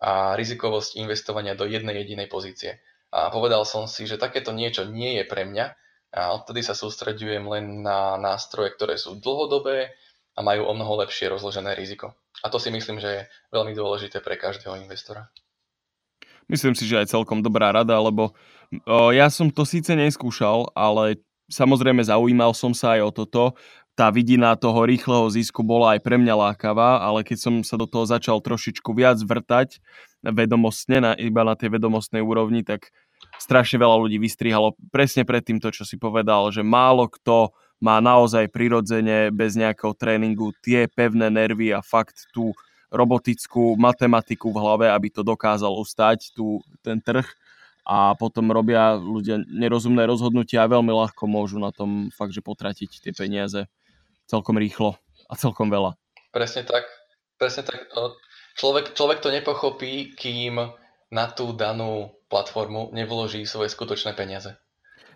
a 0.01 0.33
rizikovosť 0.33 0.97
investovania 0.97 1.53
do 1.53 1.69
jednej 1.69 2.01
jedinej 2.01 2.25
pozície. 2.33 2.81
A 3.13 3.29
povedal 3.29 3.61
som 3.61 3.85
si, 3.85 4.09
že 4.09 4.17
takéto 4.17 4.49
niečo 4.49 4.89
nie 4.89 5.21
je 5.21 5.23
pre 5.29 5.45
mňa 5.45 5.65
a 6.17 6.33
odtedy 6.33 6.65
sa 6.65 6.73
sústreďujem 6.73 7.45
len 7.45 7.85
na 7.85 8.17
nástroje, 8.17 8.73
ktoré 8.73 8.97
sú 8.97 9.21
dlhodobé 9.21 9.93
a 10.33 10.41
majú 10.41 10.65
o 10.65 10.73
mnoho 10.73 11.05
lepšie 11.05 11.29
rozložené 11.29 11.77
riziko. 11.77 12.17
A 12.43 12.51
to 12.51 12.59
si 12.59 12.69
myslím, 12.69 12.99
že 12.99 13.09
je 13.09 13.21
veľmi 13.55 13.71
dôležité 13.71 14.19
pre 14.19 14.35
každého 14.35 14.75
investora. 14.83 15.31
Myslím 16.51 16.75
si, 16.75 16.83
že 16.83 16.99
aj 16.99 17.15
celkom 17.15 17.39
dobrá 17.39 17.71
rada, 17.71 17.95
lebo 18.03 18.35
ja 19.15 19.31
som 19.31 19.47
to 19.47 19.63
síce 19.63 19.95
neskúšal, 19.95 20.75
ale 20.75 21.23
samozrejme 21.47 22.03
zaujímal 22.03 22.51
som 22.51 22.75
sa 22.75 22.99
aj 22.99 23.01
o 23.07 23.11
toto 23.15 23.43
tá 23.93 24.09
vidina 24.09 24.57
toho 24.57 24.89
rýchleho 24.89 25.29
zisku 25.29 25.61
bola 25.61 25.93
aj 25.97 26.01
pre 26.01 26.17
mňa 26.17 26.33
lákavá, 26.33 27.05
ale 27.05 27.21
keď 27.21 27.37
som 27.37 27.53
sa 27.61 27.77
do 27.77 27.85
toho 27.85 28.09
začal 28.09 28.41
trošičku 28.41 28.89
viac 28.89 29.21
vrtať 29.21 29.77
vedomostne, 30.25 30.97
na, 30.97 31.11
iba 31.13 31.45
na 31.45 31.53
tej 31.53 31.77
vedomostnej 31.77 32.25
úrovni, 32.25 32.65
tak 32.65 32.89
strašne 33.37 33.77
veľa 33.77 34.01
ľudí 34.01 34.17
vystrihalo 34.17 34.73
presne 34.89 35.29
pred 35.29 35.45
týmto, 35.45 35.69
čo 35.69 35.85
si 35.85 36.01
povedal, 36.01 36.49
že 36.49 36.65
málo 36.65 37.05
kto 37.05 37.53
má 37.83 37.99
naozaj 37.99 38.47
prirodzene, 38.47 39.27
bez 39.27 39.59
nejakého 39.59 39.91
tréningu, 39.91 40.55
tie 40.63 40.87
pevné 40.87 41.27
nervy 41.27 41.75
a 41.75 41.83
fakt 41.83 42.31
tú 42.31 42.55
robotickú 42.87 43.75
matematiku 43.75 44.55
v 44.55 44.61
hlave, 44.63 44.85
aby 44.87 45.11
to 45.11 45.19
dokázal 45.19 45.75
ustať, 45.75 46.31
tú, 46.31 46.63
ten 46.79 47.03
trh 47.03 47.27
a 47.83 48.15
potom 48.15 48.47
robia 48.55 48.95
ľudia 48.95 49.43
nerozumné 49.43 50.07
rozhodnutia 50.07 50.63
a 50.63 50.71
veľmi 50.71 50.95
ľahko 50.95 51.27
môžu 51.27 51.59
na 51.59 51.75
tom 51.75 52.07
fakt, 52.15 52.31
že 52.31 52.39
potratiť 52.39 53.03
tie 53.03 53.11
peniaze 53.11 53.67
celkom 54.31 54.55
rýchlo 54.55 54.95
a 55.27 55.35
celkom 55.35 55.67
veľa. 55.67 55.99
Presne 56.31 56.63
tak. 56.63 56.87
Presne 57.35 57.67
tak. 57.67 57.91
Človek, 58.55 58.95
človek 58.95 59.19
to 59.19 59.27
nepochopí, 59.27 60.15
kým 60.15 60.55
na 61.11 61.25
tú 61.35 61.51
danú 61.51 62.15
platformu 62.31 62.95
nevloží 62.95 63.43
svoje 63.43 63.67
skutočné 63.67 64.15
peniaze 64.15 64.55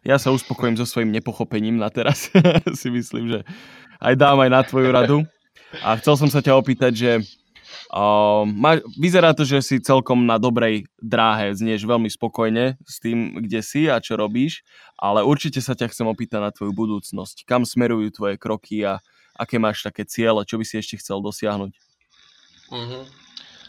ja 0.07 0.15
sa 0.15 0.31
uspokojím 0.31 0.79
so 0.79 0.87
svojím 0.87 1.11
nepochopením 1.11 1.75
na 1.75 1.91
teraz. 1.91 2.31
si 2.79 2.87
myslím, 2.87 3.27
že 3.27 3.39
aj 3.99 4.15
dám 4.15 4.39
aj 4.39 4.49
na 4.49 4.61
tvoju 4.63 4.89
radu. 4.95 5.17
A 5.83 5.99
chcel 5.99 6.15
som 6.15 6.31
sa 6.31 6.39
ťa 6.39 6.55
opýtať, 6.55 6.93
že 6.95 7.11
uh, 7.91 8.47
ma, 8.47 8.79
vyzerá 8.95 9.35
to, 9.35 9.43
že 9.43 9.59
si 9.59 9.75
celkom 9.83 10.23
na 10.23 10.39
dobrej 10.39 10.87
dráhe, 10.95 11.51
znieš 11.51 11.83
veľmi 11.83 12.07
spokojne 12.07 12.79
s 12.87 13.03
tým, 13.03 13.43
kde 13.43 13.59
si 13.59 13.91
a 13.91 13.99
čo 13.99 14.15
robíš, 14.15 14.63
ale 14.95 15.27
určite 15.27 15.59
sa 15.59 15.75
ťa 15.75 15.91
chcem 15.91 16.07
opýtať 16.07 16.39
na 16.39 16.55
tvoju 16.55 16.71
budúcnosť. 16.71 17.43
Kam 17.43 17.67
smerujú 17.67 18.15
tvoje 18.15 18.39
kroky 18.39 18.87
a 18.87 19.03
aké 19.35 19.59
máš 19.59 19.83
také 19.83 20.07
ciele, 20.07 20.47
čo 20.47 20.55
by 20.55 20.63
si 20.63 20.79
ešte 20.79 21.03
chcel 21.03 21.19
dosiahnuť? 21.19 21.75
Mm-hmm. 22.71 23.03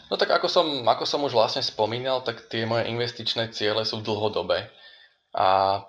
No 0.09 0.15
tak 0.15 0.31
ako 0.31 0.47
som, 0.47 0.67
ako 0.87 1.03
som 1.03 1.21
už 1.27 1.35
vlastne 1.35 1.61
spomínal, 1.61 2.23
tak 2.23 2.47
tie 2.47 2.63
moje 2.63 2.87
investičné 2.87 3.51
ciele 3.51 3.83
sú 3.83 3.99
dlhodobé. 4.01 4.71
A 5.35 5.83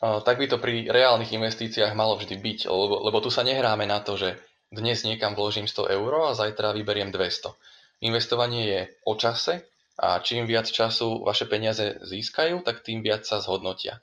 tak 0.00 0.36
by 0.40 0.46
to 0.50 0.58
pri 0.58 0.90
reálnych 0.90 1.30
investíciách 1.34 1.94
malo 1.94 2.18
vždy 2.18 2.36
byť, 2.38 2.58
lebo, 2.66 3.04
lebo 3.06 3.18
tu 3.22 3.30
sa 3.30 3.46
nehráme 3.46 3.86
na 3.86 4.02
to, 4.02 4.18
že 4.18 4.40
dnes 4.74 5.06
niekam 5.06 5.38
vložím 5.38 5.70
100 5.70 5.94
eur 5.94 6.10
a 6.30 6.36
zajtra 6.38 6.74
vyberiem 6.74 7.14
200. 7.14 7.54
Investovanie 8.02 8.62
je 8.66 8.80
o 9.06 9.14
čase 9.14 9.64
a 9.94 10.18
čím 10.18 10.50
viac 10.50 10.66
času 10.66 11.22
vaše 11.22 11.46
peniaze 11.46 12.02
získajú, 12.02 12.66
tak 12.66 12.82
tým 12.82 13.00
viac 13.00 13.22
sa 13.22 13.38
zhodnotia. 13.38 14.02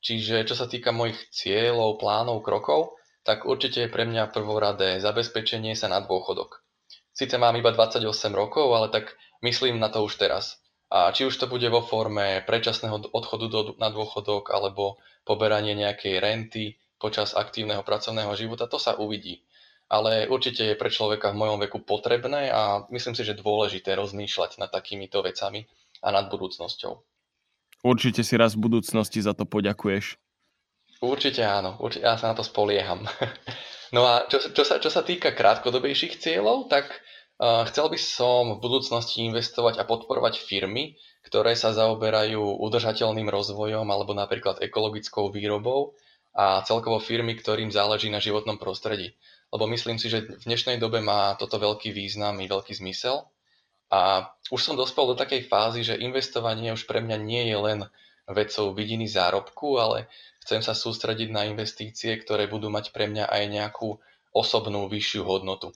Čiže 0.00 0.48
čo 0.48 0.54
sa 0.56 0.64
týka 0.70 0.94
mojich 0.94 1.18
cieľov, 1.34 2.00
plánov, 2.00 2.40
krokov, 2.40 2.96
tak 3.26 3.44
určite 3.44 3.84
je 3.84 3.92
pre 3.92 4.06
mňa 4.06 4.30
prvoradé 4.30 5.02
zabezpečenie 5.02 5.74
sa 5.74 5.90
na 5.90 6.00
dôchodok. 6.00 6.62
Sice 7.12 7.36
mám 7.36 7.56
iba 7.58 7.74
28 7.74 8.04
rokov, 8.32 8.70
ale 8.72 8.88
tak 8.88 9.18
myslím 9.42 9.82
na 9.82 9.88
to 9.90 10.04
už 10.06 10.16
teraz. 10.16 10.62
A 10.96 11.12
či 11.12 11.28
už 11.28 11.36
to 11.36 11.46
bude 11.46 11.68
vo 11.68 11.84
forme 11.84 12.40
predčasného 12.48 13.12
odchodu 13.12 13.46
do, 13.52 13.60
na 13.76 13.92
dôchodok 13.92 14.48
alebo 14.48 14.96
poberanie 15.28 15.76
nejakej 15.76 16.14
renty 16.16 16.64
počas 16.96 17.36
aktívneho 17.36 17.84
pracovného 17.84 18.32
života, 18.32 18.64
to 18.64 18.80
sa 18.80 18.96
uvidí. 18.96 19.44
Ale 19.92 20.26
určite 20.26 20.66
je 20.66 20.80
pre 20.80 20.88
človeka 20.88 21.30
v 21.30 21.38
mojom 21.44 21.58
veku 21.62 21.78
potrebné 21.84 22.50
a 22.50 22.88
myslím 22.90 23.14
si, 23.14 23.22
že 23.22 23.38
dôležité 23.38 23.94
rozmýšľať 23.94 24.58
nad 24.58 24.72
takýmito 24.72 25.20
vecami 25.20 25.68
a 26.00 26.08
nad 26.10 26.26
budúcnosťou. 26.32 26.92
Určite 27.84 28.24
si 28.24 28.34
raz 28.34 28.56
v 28.56 28.66
budúcnosti 28.66 29.20
za 29.22 29.36
to 29.36 29.46
poďakuješ. 29.46 30.18
Určite 31.04 31.44
áno, 31.44 31.76
určite, 31.78 32.08
ja 32.08 32.16
sa 32.16 32.32
na 32.32 32.34
to 32.34 32.42
spolieham. 32.42 33.04
No 33.94 34.02
a 34.02 34.26
čo, 34.26 34.42
čo, 34.42 34.66
sa, 34.66 34.82
čo 34.82 34.90
sa 34.90 35.06
týka 35.06 35.30
krátkodobejších 35.30 36.18
cieľov, 36.18 36.66
tak 36.66 36.90
chcel 37.40 37.86
by 37.92 37.98
som 38.00 38.56
v 38.56 38.62
budúcnosti 38.62 39.20
investovať 39.24 39.76
a 39.76 39.84
podporovať 39.84 40.40
firmy, 40.40 40.96
ktoré 41.26 41.52
sa 41.58 41.74
zaoberajú 41.74 42.40
udržateľným 42.62 43.28
rozvojom 43.28 43.84
alebo 43.90 44.16
napríklad 44.16 44.62
ekologickou 44.62 45.28
výrobou 45.28 45.92
a 46.36 46.62
celkovo 46.64 47.00
firmy, 47.00 47.36
ktorým 47.36 47.72
záleží 47.72 48.08
na 48.08 48.20
životnom 48.20 48.56
prostredí. 48.60 49.16
Lebo 49.52 49.66
myslím 49.68 49.96
si, 49.96 50.12
že 50.12 50.26
v 50.26 50.44
dnešnej 50.44 50.76
dobe 50.76 51.00
má 51.00 51.36
toto 51.36 51.56
veľký 51.56 51.92
význam 51.92 52.40
i 52.40 52.46
veľký 52.48 52.76
zmysel. 52.76 53.24
A 53.86 54.32
už 54.50 54.60
som 54.60 54.74
dospel 54.74 55.14
do 55.14 55.16
takej 55.16 55.46
fázy, 55.46 55.86
že 55.86 55.96
investovanie 55.96 56.74
už 56.74 56.90
pre 56.90 56.98
mňa 56.98 57.16
nie 57.22 57.46
je 57.46 57.56
len 57.56 57.80
vecou 58.26 58.74
vidiny 58.74 59.06
zárobku, 59.06 59.78
ale 59.78 60.10
chcem 60.42 60.58
sa 60.58 60.74
sústrediť 60.74 61.30
na 61.30 61.46
investície, 61.46 62.18
ktoré 62.18 62.50
budú 62.50 62.66
mať 62.70 62.90
pre 62.90 63.06
mňa 63.06 63.30
aj 63.30 63.42
nejakú 63.46 63.98
osobnú 64.34 64.90
vyššiu 64.90 65.22
hodnotu. 65.22 65.70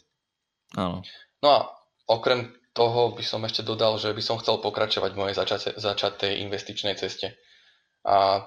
Áno. 0.75 1.07
No 1.40 1.48
a 1.48 1.61
okrem 2.07 2.53
toho 2.76 3.16
by 3.16 3.24
som 3.24 3.42
ešte 3.42 3.66
dodal, 3.66 3.98
že 3.98 4.14
by 4.14 4.22
som 4.22 4.38
chcel 4.38 4.62
pokračovať 4.62 5.11
v 5.12 5.20
mojej 5.20 5.37
začate, 5.37 5.70
začatej 5.76 6.40
investičnej 6.46 6.94
ceste. 6.94 7.35
A 8.07 8.46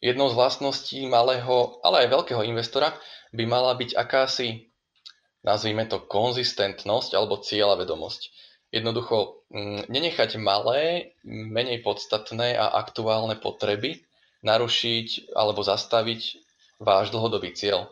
jednou 0.00 0.30
z 0.30 0.38
vlastností 0.38 1.04
malého, 1.06 1.78
ale 1.84 2.06
aj 2.06 2.14
veľkého 2.14 2.42
investora 2.46 2.94
by 3.34 3.44
mala 3.44 3.74
byť 3.76 3.94
akási, 3.94 4.72
nazvime 5.44 5.84
to 5.86 6.02
konzistentnosť 6.02 7.14
alebo 7.14 7.42
cieľa 7.42 7.78
vedomosť. 7.84 8.32
Jednoducho 8.68 9.48
mm, 9.48 9.88
nenechať 9.88 10.36
malé, 10.40 11.12
menej 11.24 11.80
podstatné 11.80 12.56
a 12.56 12.72
aktuálne 12.76 13.40
potreby 13.40 14.04
narušiť 14.44 15.34
alebo 15.34 15.64
zastaviť 15.64 16.20
váš 16.78 17.10
dlhodobý 17.10 17.52
cieľ. 17.56 17.90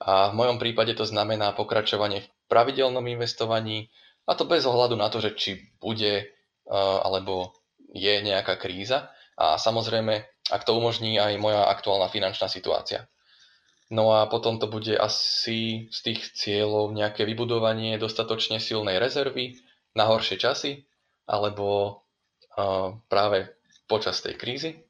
A 0.00 0.32
v 0.32 0.38
mojom 0.38 0.56
prípade 0.56 0.96
to 0.96 1.04
znamená 1.04 1.52
pokračovanie 1.52 2.24
v 2.24 2.28
pravidelnom 2.50 3.06
investovaní, 3.06 3.86
a 4.26 4.34
to 4.34 4.44
bez 4.44 4.66
ohľadu 4.66 4.98
na 4.98 5.06
to, 5.06 5.22
že 5.22 5.38
či 5.38 5.50
bude 5.78 6.26
alebo 6.70 7.54
je 7.90 8.22
nejaká 8.22 8.58
kríza. 8.58 9.10
A 9.40 9.56
samozrejme, 9.56 10.22
ak 10.52 10.62
to 10.66 10.76
umožní 10.76 11.16
aj 11.16 11.40
moja 11.40 11.66
aktuálna 11.66 12.10
finančná 12.12 12.46
situácia. 12.50 13.08
No 13.90 14.14
a 14.14 14.30
potom 14.30 14.62
to 14.62 14.70
bude 14.70 14.94
asi 14.94 15.90
z 15.90 15.98
tých 16.06 16.20
cieľov 16.38 16.94
nejaké 16.94 17.26
vybudovanie 17.26 17.98
dostatočne 17.98 18.62
silnej 18.62 19.02
rezervy 19.02 19.58
na 19.98 20.06
horšie 20.06 20.38
časy, 20.38 20.86
alebo 21.26 21.98
práve 23.10 23.50
počas 23.90 24.22
tej 24.22 24.38
krízy, 24.38 24.86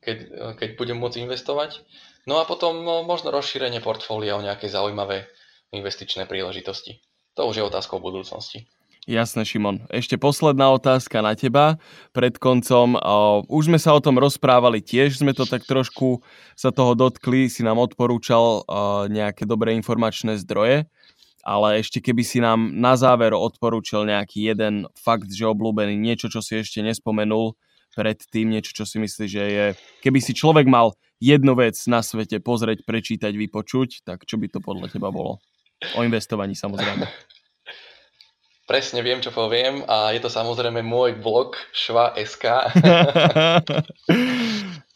keď, 0.00 0.16
keď 0.56 0.68
budem 0.80 0.96
môcť 0.96 1.28
investovať. 1.28 1.84
No 2.24 2.40
a 2.40 2.48
potom 2.48 2.84
no, 2.84 3.04
možno 3.04 3.28
rozšírenie 3.28 3.84
portfólia 3.84 4.36
o 4.36 4.44
nejaké 4.44 4.72
zaujímavé 4.72 5.28
investičné 5.72 6.24
príležitosti. 6.24 7.00
To 7.36 7.46
už 7.48 7.60
je 7.60 7.64
otázkou 7.64 8.00
budúcnosti. 8.00 8.66
Jasné, 9.08 9.48
Šimon. 9.48 9.88
Ešte 9.88 10.20
posledná 10.20 10.68
otázka 10.68 11.24
na 11.24 11.32
teba. 11.32 11.80
Pred 12.12 12.36
koncom, 12.36 12.92
už 13.48 13.72
sme 13.72 13.80
sa 13.80 13.96
o 13.96 14.04
tom 14.04 14.20
rozprávali, 14.20 14.84
tiež 14.84 15.24
sme 15.24 15.32
to 15.32 15.48
tak 15.48 15.64
trošku 15.64 16.20
sa 16.52 16.68
toho 16.68 16.92
dotkli, 16.92 17.48
si 17.48 17.64
nám 17.64 17.80
odporúčal 17.80 18.68
nejaké 19.08 19.48
dobré 19.48 19.72
informačné 19.80 20.36
zdroje, 20.44 20.84
ale 21.40 21.80
ešte 21.80 22.04
keby 22.04 22.20
si 22.20 22.44
nám 22.44 22.76
na 22.76 23.00
záver 23.00 23.32
odporúčal 23.32 24.04
nejaký 24.04 24.52
jeden 24.52 24.84
fakt, 24.92 25.32
že 25.32 25.48
obľúbený, 25.48 25.96
niečo, 25.96 26.28
čo 26.28 26.44
si 26.44 26.60
ešte 26.60 26.84
nespomenul 26.84 27.56
predtým, 27.96 28.52
niečo, 28.52 28.76
čo 28.76 28.84
si 28.84 29.00
myslíš, 29.00 29.30
že 29.32 29.44
je... 29.48 29.66
Keby 30.04 30.20
si 30.20 30.36
človek 30.36 30.68
mal 30.68 30.92
jednu 31.16 31.56
vec 31.56 31.80
na 31.88 32.04
svete 32.04 32.44
pozrieť, 32.44 32.84
prečítať, 32.84 33.32
vypočuť, 33.32 34.04
tak 34.04 34.28
čo 34.28 34.36
by 34.36 34.52
to 34.52 34.60
podľa 34.60 34.92
teba 34.92 35.08
bolo? 35.08 35.40
O 35.94 36.02
investovaní 36.02 36.58
samozrejme. 36.58 37.06
Presne 38.68 39.00
viem, 39.00 39.24
čo 39.24 39.32
poviem 39.32 39.80
a 39.88 40.12
je 40.12 40.20
to 40.20 40.28
samozrejme 40.28 40.84
môj 40.84 41.16
blog 41.16 41.56
šva.sk. 41.72 42.44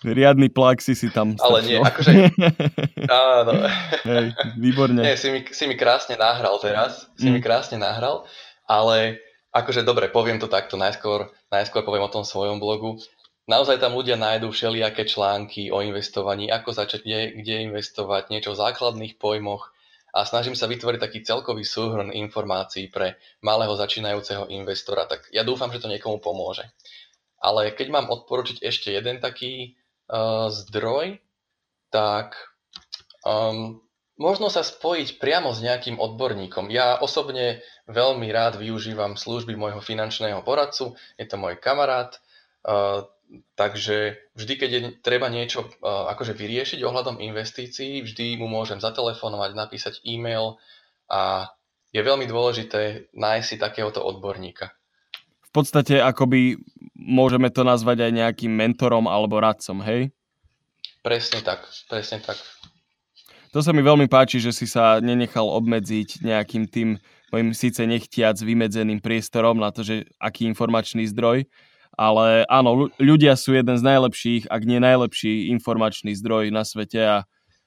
Riadny 0.03 0.51
plak 0.51 0.83
si 0.83 0.99
si 0.99 1.09
tam 1.09 1.39
stačil. 1.39 1.47
Ale 1.47 1.59
nie, 1.65 1.79
akože... 1.79 2.13
Áno. 3.09 3.53
Hej, 4.05 4.27
výborne. 4.59 5.01
Nie, 5.01 5.15
si 5.15 5.31
mi, 5.31 5.47
si 5.47 5.65
mi 5.71 5.79
krásne 5.79 6.19
nahral 6.19 6.59
teraz. 6.59 7.07
Si 7.15 7.31
mm. 7.31 7.33
mi 7.33 7.41
krásne 7.41 7.79
nahral, 7.79 8.27
ale 8.67 9.23
akože 9.55 9.87
dobre, 9.87 10.11
poviem 10.11 10.43
to 10.43 10.51
takto. 10.51 10.75
Najskôr, 10.75 11.31
najskôr 11.55 11.87
poviem 11.87 12.05
o 12.05 12.13
tom 12.13 12.27
svojom 12.27 12.59
blogu. 12.59 12.99
Naozaj 13.47 13.79
tam 13.79 13.95
ľudia 13.95 14.19
nájdú 14.19 14.51
všelijaké 14.51 15.07
články 15.07 15.71
o 15.71 15.83
investovaní, 15.83 16.51
ako 16.51 16.77
začať, 16.77 17.01
kde, 17.07 17.21
kde 17.43 17.55
investovať, 17.71 18.31
niečo 18.31 18.55
o 18.55 18.59
základných 18.59 19.19
pojmoch, 19.19 19.71
a 20.13 20.29
snažím 20.29 20.53
sa 20.53 20.69
vytvoriť 20.69 21.01
taký 21.01 21.19
celkový 21.25 21.65
súhrn 21.65 22.13
informácií 22.13 22.93
pre 22.93 23.17
malého 23.41 23.73
začínajúceho 23.73 24.53
investora, 24.53 25.09
tak 25.09 25.25
ja 25.33 25.41
dúfam, 25.41 25.73
že 25.73 25.81
to 25.81 25.89
niekomu 25.89 26.21
pomôže. 26.21 26.69
Ale 27.41 27.73
keď 27.73 27.89
mám 27.89 28.07
odporučiť 28.13 28.61
ešte 28.61 28.93
jeden 28.93 29.19
taký 29.19 29.75
uh, 30.13 30.53
zdroj, 30.53 31.19
tak 31.89 32.37
um, 33.25 33.81
možno 34.21 34.53
sa 34.53 34.61
spojiť 34.63 35.17
priamo 35.17 35.51
s 35.51 35.65
nejakým 35.65 35.97
odborníkom. 35.97 36.69
Ja 36.69 37.01
osobne 37.01 37.65
veľmi 37.89 38.29
rád 38.31 38.61
využívam 38.61 39.17
služby 39.17 39.57
môjho 39.57 39.81
finančného 39.81 40.45
poradcu, 40.45 40.95
je 41.17 41.27
to 41.27 41.37
môj 41.41 41.57
kamarát, 41.57 42.21
uh, 42.69 43.09
Takže 43.57 44.29
vždy, 44.37 44.55
keď 44.61 44.71
je 44.71 44.81
treba 45.01 45.33
niečo 45.33 45.65
uh, 45.65 46.13
akože 46.13 46.37
vyriešiť 46.37 46.85
ohľadom 46.85 47.17
investícií, 47.17 48.05
vždy 48.05 48.37
mu 48.37 48.45
môžem 48.45 48.77
zatelefonovať, 48.77 49.51
napísať 49.57 49.95
e-mail 50.05 50.61
a 51.09 51.49
je 51.93 52.01
veľmi 52.01 52.29
dôležité 52.29 53.13
nájsť 53.13 53.47
si 53.49 53.57
takéhoto 53.57 54.05
odborníka. 54.05 54.73
V 55.49 55.51
podstate 55.53 56.01
akoby 56.01 56.61
môžeme 56.97 57.53
to 57.53 57.65
nazvať 57.65 58.09
aj 58.09 58.13
nejakým 58.13 58.53
mentorom 58.53 59.05
alebo 59.05 59.37
radcom, 59.41 59.85
hej? 59.85 60.09
Presne 61.05 61.45
tak, 61.45 61.69
presne 61.89 62.25
tak. 62.25 62.41
to 63.53 63.61
sa 63.61 63.77
mi 63.77 63.85
veľmi 63.85 64.09
páči, 64.09 64.41
že 64.41 64.53
si 64.53 64.65
sa 64.65 64.97
nenechal 65.05 65.45
obmedziť 65.45 66.25
nejakým 66.25 66.65
tým 66.69 66.97
mojim 67.33 67.57
síce 67.57 67.81
nechtiac 67.89 68.37
vymedzeným 68.37 69.01
priestorom 69.01 69.57
na 69.57 69.73
to, 69.73 69.81
že 69.81 70.05
aký 70.21 70.45
informačný 70.49 71.09
zdroj, 71.09 71.49
ale 71.93 72.49
áno, 72.49 72.89
ľudia 72.97 73.37
sú 73.37 73.53
jeden 73.53 73.77
z 73.77 73.85
najlepších, 73.85 74.49
ak 74.49 74.63
nie 74.65 74.81
najlepší 74.81 75.53
informačný 75.53 76.17
zdroj 76.17 76.49
na 76.49 76.65
svete 76.65 77.01
a 77.01 77.17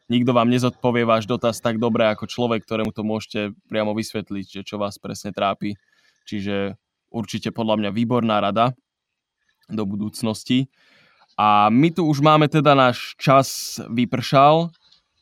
nikto 0.10 0.34
vám 0.34 0.50
nezodpovie 0.50 1.06
váš 1.06 1.30
dotaz 1.30 1.62
tak 1.62 1.78
dobre 1.78 2.10
ako 2.10 2.26
človek, 2.26 2.66
ktorému 2.66 2.90
to 2.94 3.06
môžete 3.06 3.54
priamo 3.70 3.94
vysvetliť, 3.94 4.62
že 4.62 4.62
čo 4.66 4.82
vás 4.82 4.98
presne 4.98 5.30
trápi. 5.30 5.78
Čiže 6.26 6.78
určite 7.14 7.54
podľa 7.54 7.86
mňa 7.86 7.90
výborná 7.94 8.42
rada 8.42 8.74
do 9.70 9.86
budúcnosti. 9.86 10.70
A 11.38 11.68
my 11.70 11.92
tu 11.92 12.08
už 12.08 12.24
máme 12.24 12.48
teda 12.48 12.74
náš 12.74 13.14
čas 13.20 13.78
vypršal. 13.92 14.72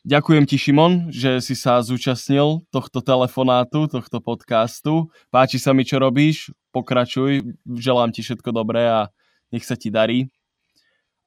Ďakujem 0.04 0.44
ti, 0.44 0.60
Šimon, 0.60 1.10
že 1.16 1.40
si 1.40 1.56
sa 1.56 1.80
zúčastnil 1.80 2.64
tohto 2.70 3.00
telefonátu, 3.00 3.88
tohto 3.88 4.20
podcastu. 4.20 5.08
Páči 5.32 5.58
sa 5.58 5.72
mi, 5.72 5.88
čo 5.88 5.96
robíš, 5.96 6.52
pokračuj, 6.74 7.46
želám 7.64 8.10
ti 8.10 8.26
všetko 8.26 8.50
dobré 8.50 8.90
a 8.90 9.14
nech 9.54 9.62
sa 9.62 9.78
ti 9.78 9.94
darí. 9.94 10.34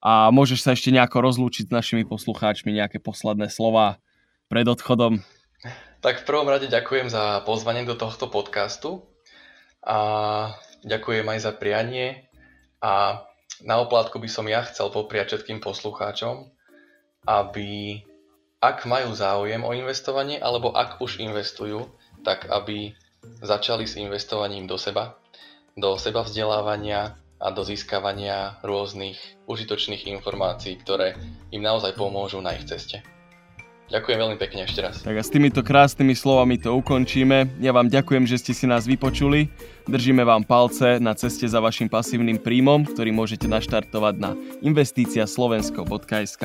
A 0.03 0.29
môžeš 0.35 0.67
sa 0.67 0.75
ešte 0.75 0.91
nejako 0.91 1.23
rozlúčiť 1.23 1.71
s 1.71 1.75
našimi 1.75 2.03
poslucháčmi, 2.03 2.75
nejaké 2.75 2.99
posledné 2.99 3.49
slova 3.49 4.03
pred 4.51 4.67
odchodom. 4.67 5.23
Tak 6.03 6.23
v 6.23 6.29
prvom 6.29 6.47
rade 6.51 6.67
ďakujem 6.67 7.09
za 7.09 7.43
pozvanie 7.47 7.87
do 7.87 7.97
tohto 7.97 8.29
podcastu 8.29 9.07
a 9.83 9.99
ďakujem 10.85 11.27
aj 11.27 11.39
za 11.43 11.53
prianie 11.57 12.29
a 12.83 13.25
na 13.65 13.81
oplátku 13.81 14.21
by 14.21 14.29
som 14.29 14.45
ja 14.47 14.61
chcel 14.69 14.93
popriať 14.93 15.33
všetkým 15.33 15.65
poslucháčom, 15.65 16.53
aby 17.25 18.03
ak 18.61 18.85
majú 18.85 19.17
záujem 19.17 19.65
o 19.65 19.73
investovanie, 19.73 20.37
alebo 20.39 20.77
ak 20.77 21.01
už 21.01 21.19
investujú, 21.19 21.89
tak 22.23 22.47
aby 22.53 22.93
začali 23.43 23.89
s 23.89 23.99
investovaním 23.99 24.69
do 24.69 24.79
seba, 24.79 25.19
do 25.77 26.01
seba 26.01 26.25
vzdelávania 26.25 27.21
a 27.37 27.53
do 27.53 27.61
získavania 27.61 28.57
rôznych 28.65 29.21
užitočných 29.45 30.09
informácií, 30.09 30.81
ktoré 30.81 31.21
im 31.53 31.61
naozaj 31.61 31.93
pomôžu 31.93 32.41
na 32.41 32.57
ich 32.57 32.65
ceste. 32.65 33.05
Ďakujem 33.87 34.19
veľmi 34.19 34.41
pekne 34.41 34.65
ešte 34.67 34.81
raz. 34.83 35.05
Tak 35.05 35.15
a 35.15 35.23
s 35.23 35.31
týmito 35.31 35.63
krásnymi 35.63 36.17
slovami 36.17 36.59
to 36.59 36.75
ukončíme. 36.75 37.61
Ja 37.63 37.71
vám 37.77 37.87
ďakujem, 37.93 38.25
že 38.27 38.41
ste 38.41 38.57
si 38.57 38.67
nás 38.67 38.89
vypočuli. 38.89 39.47
Držíme 39.87 40.27
vám 40.27 40.49
palce 40.49 40.97
na 40.99 41.15
ceste 41.15 41.47
za 41.47 41.63
vašim 41.63 41.93
pasívnym 41.93 42.41
príjmom, 42.41 42.83
ktorý 42.83 43.15
môžete 43.15 43.47
naštartovať 43.47 44.15
na 44.17 44.35
investíciaslovensko.sk. 44.65 46.45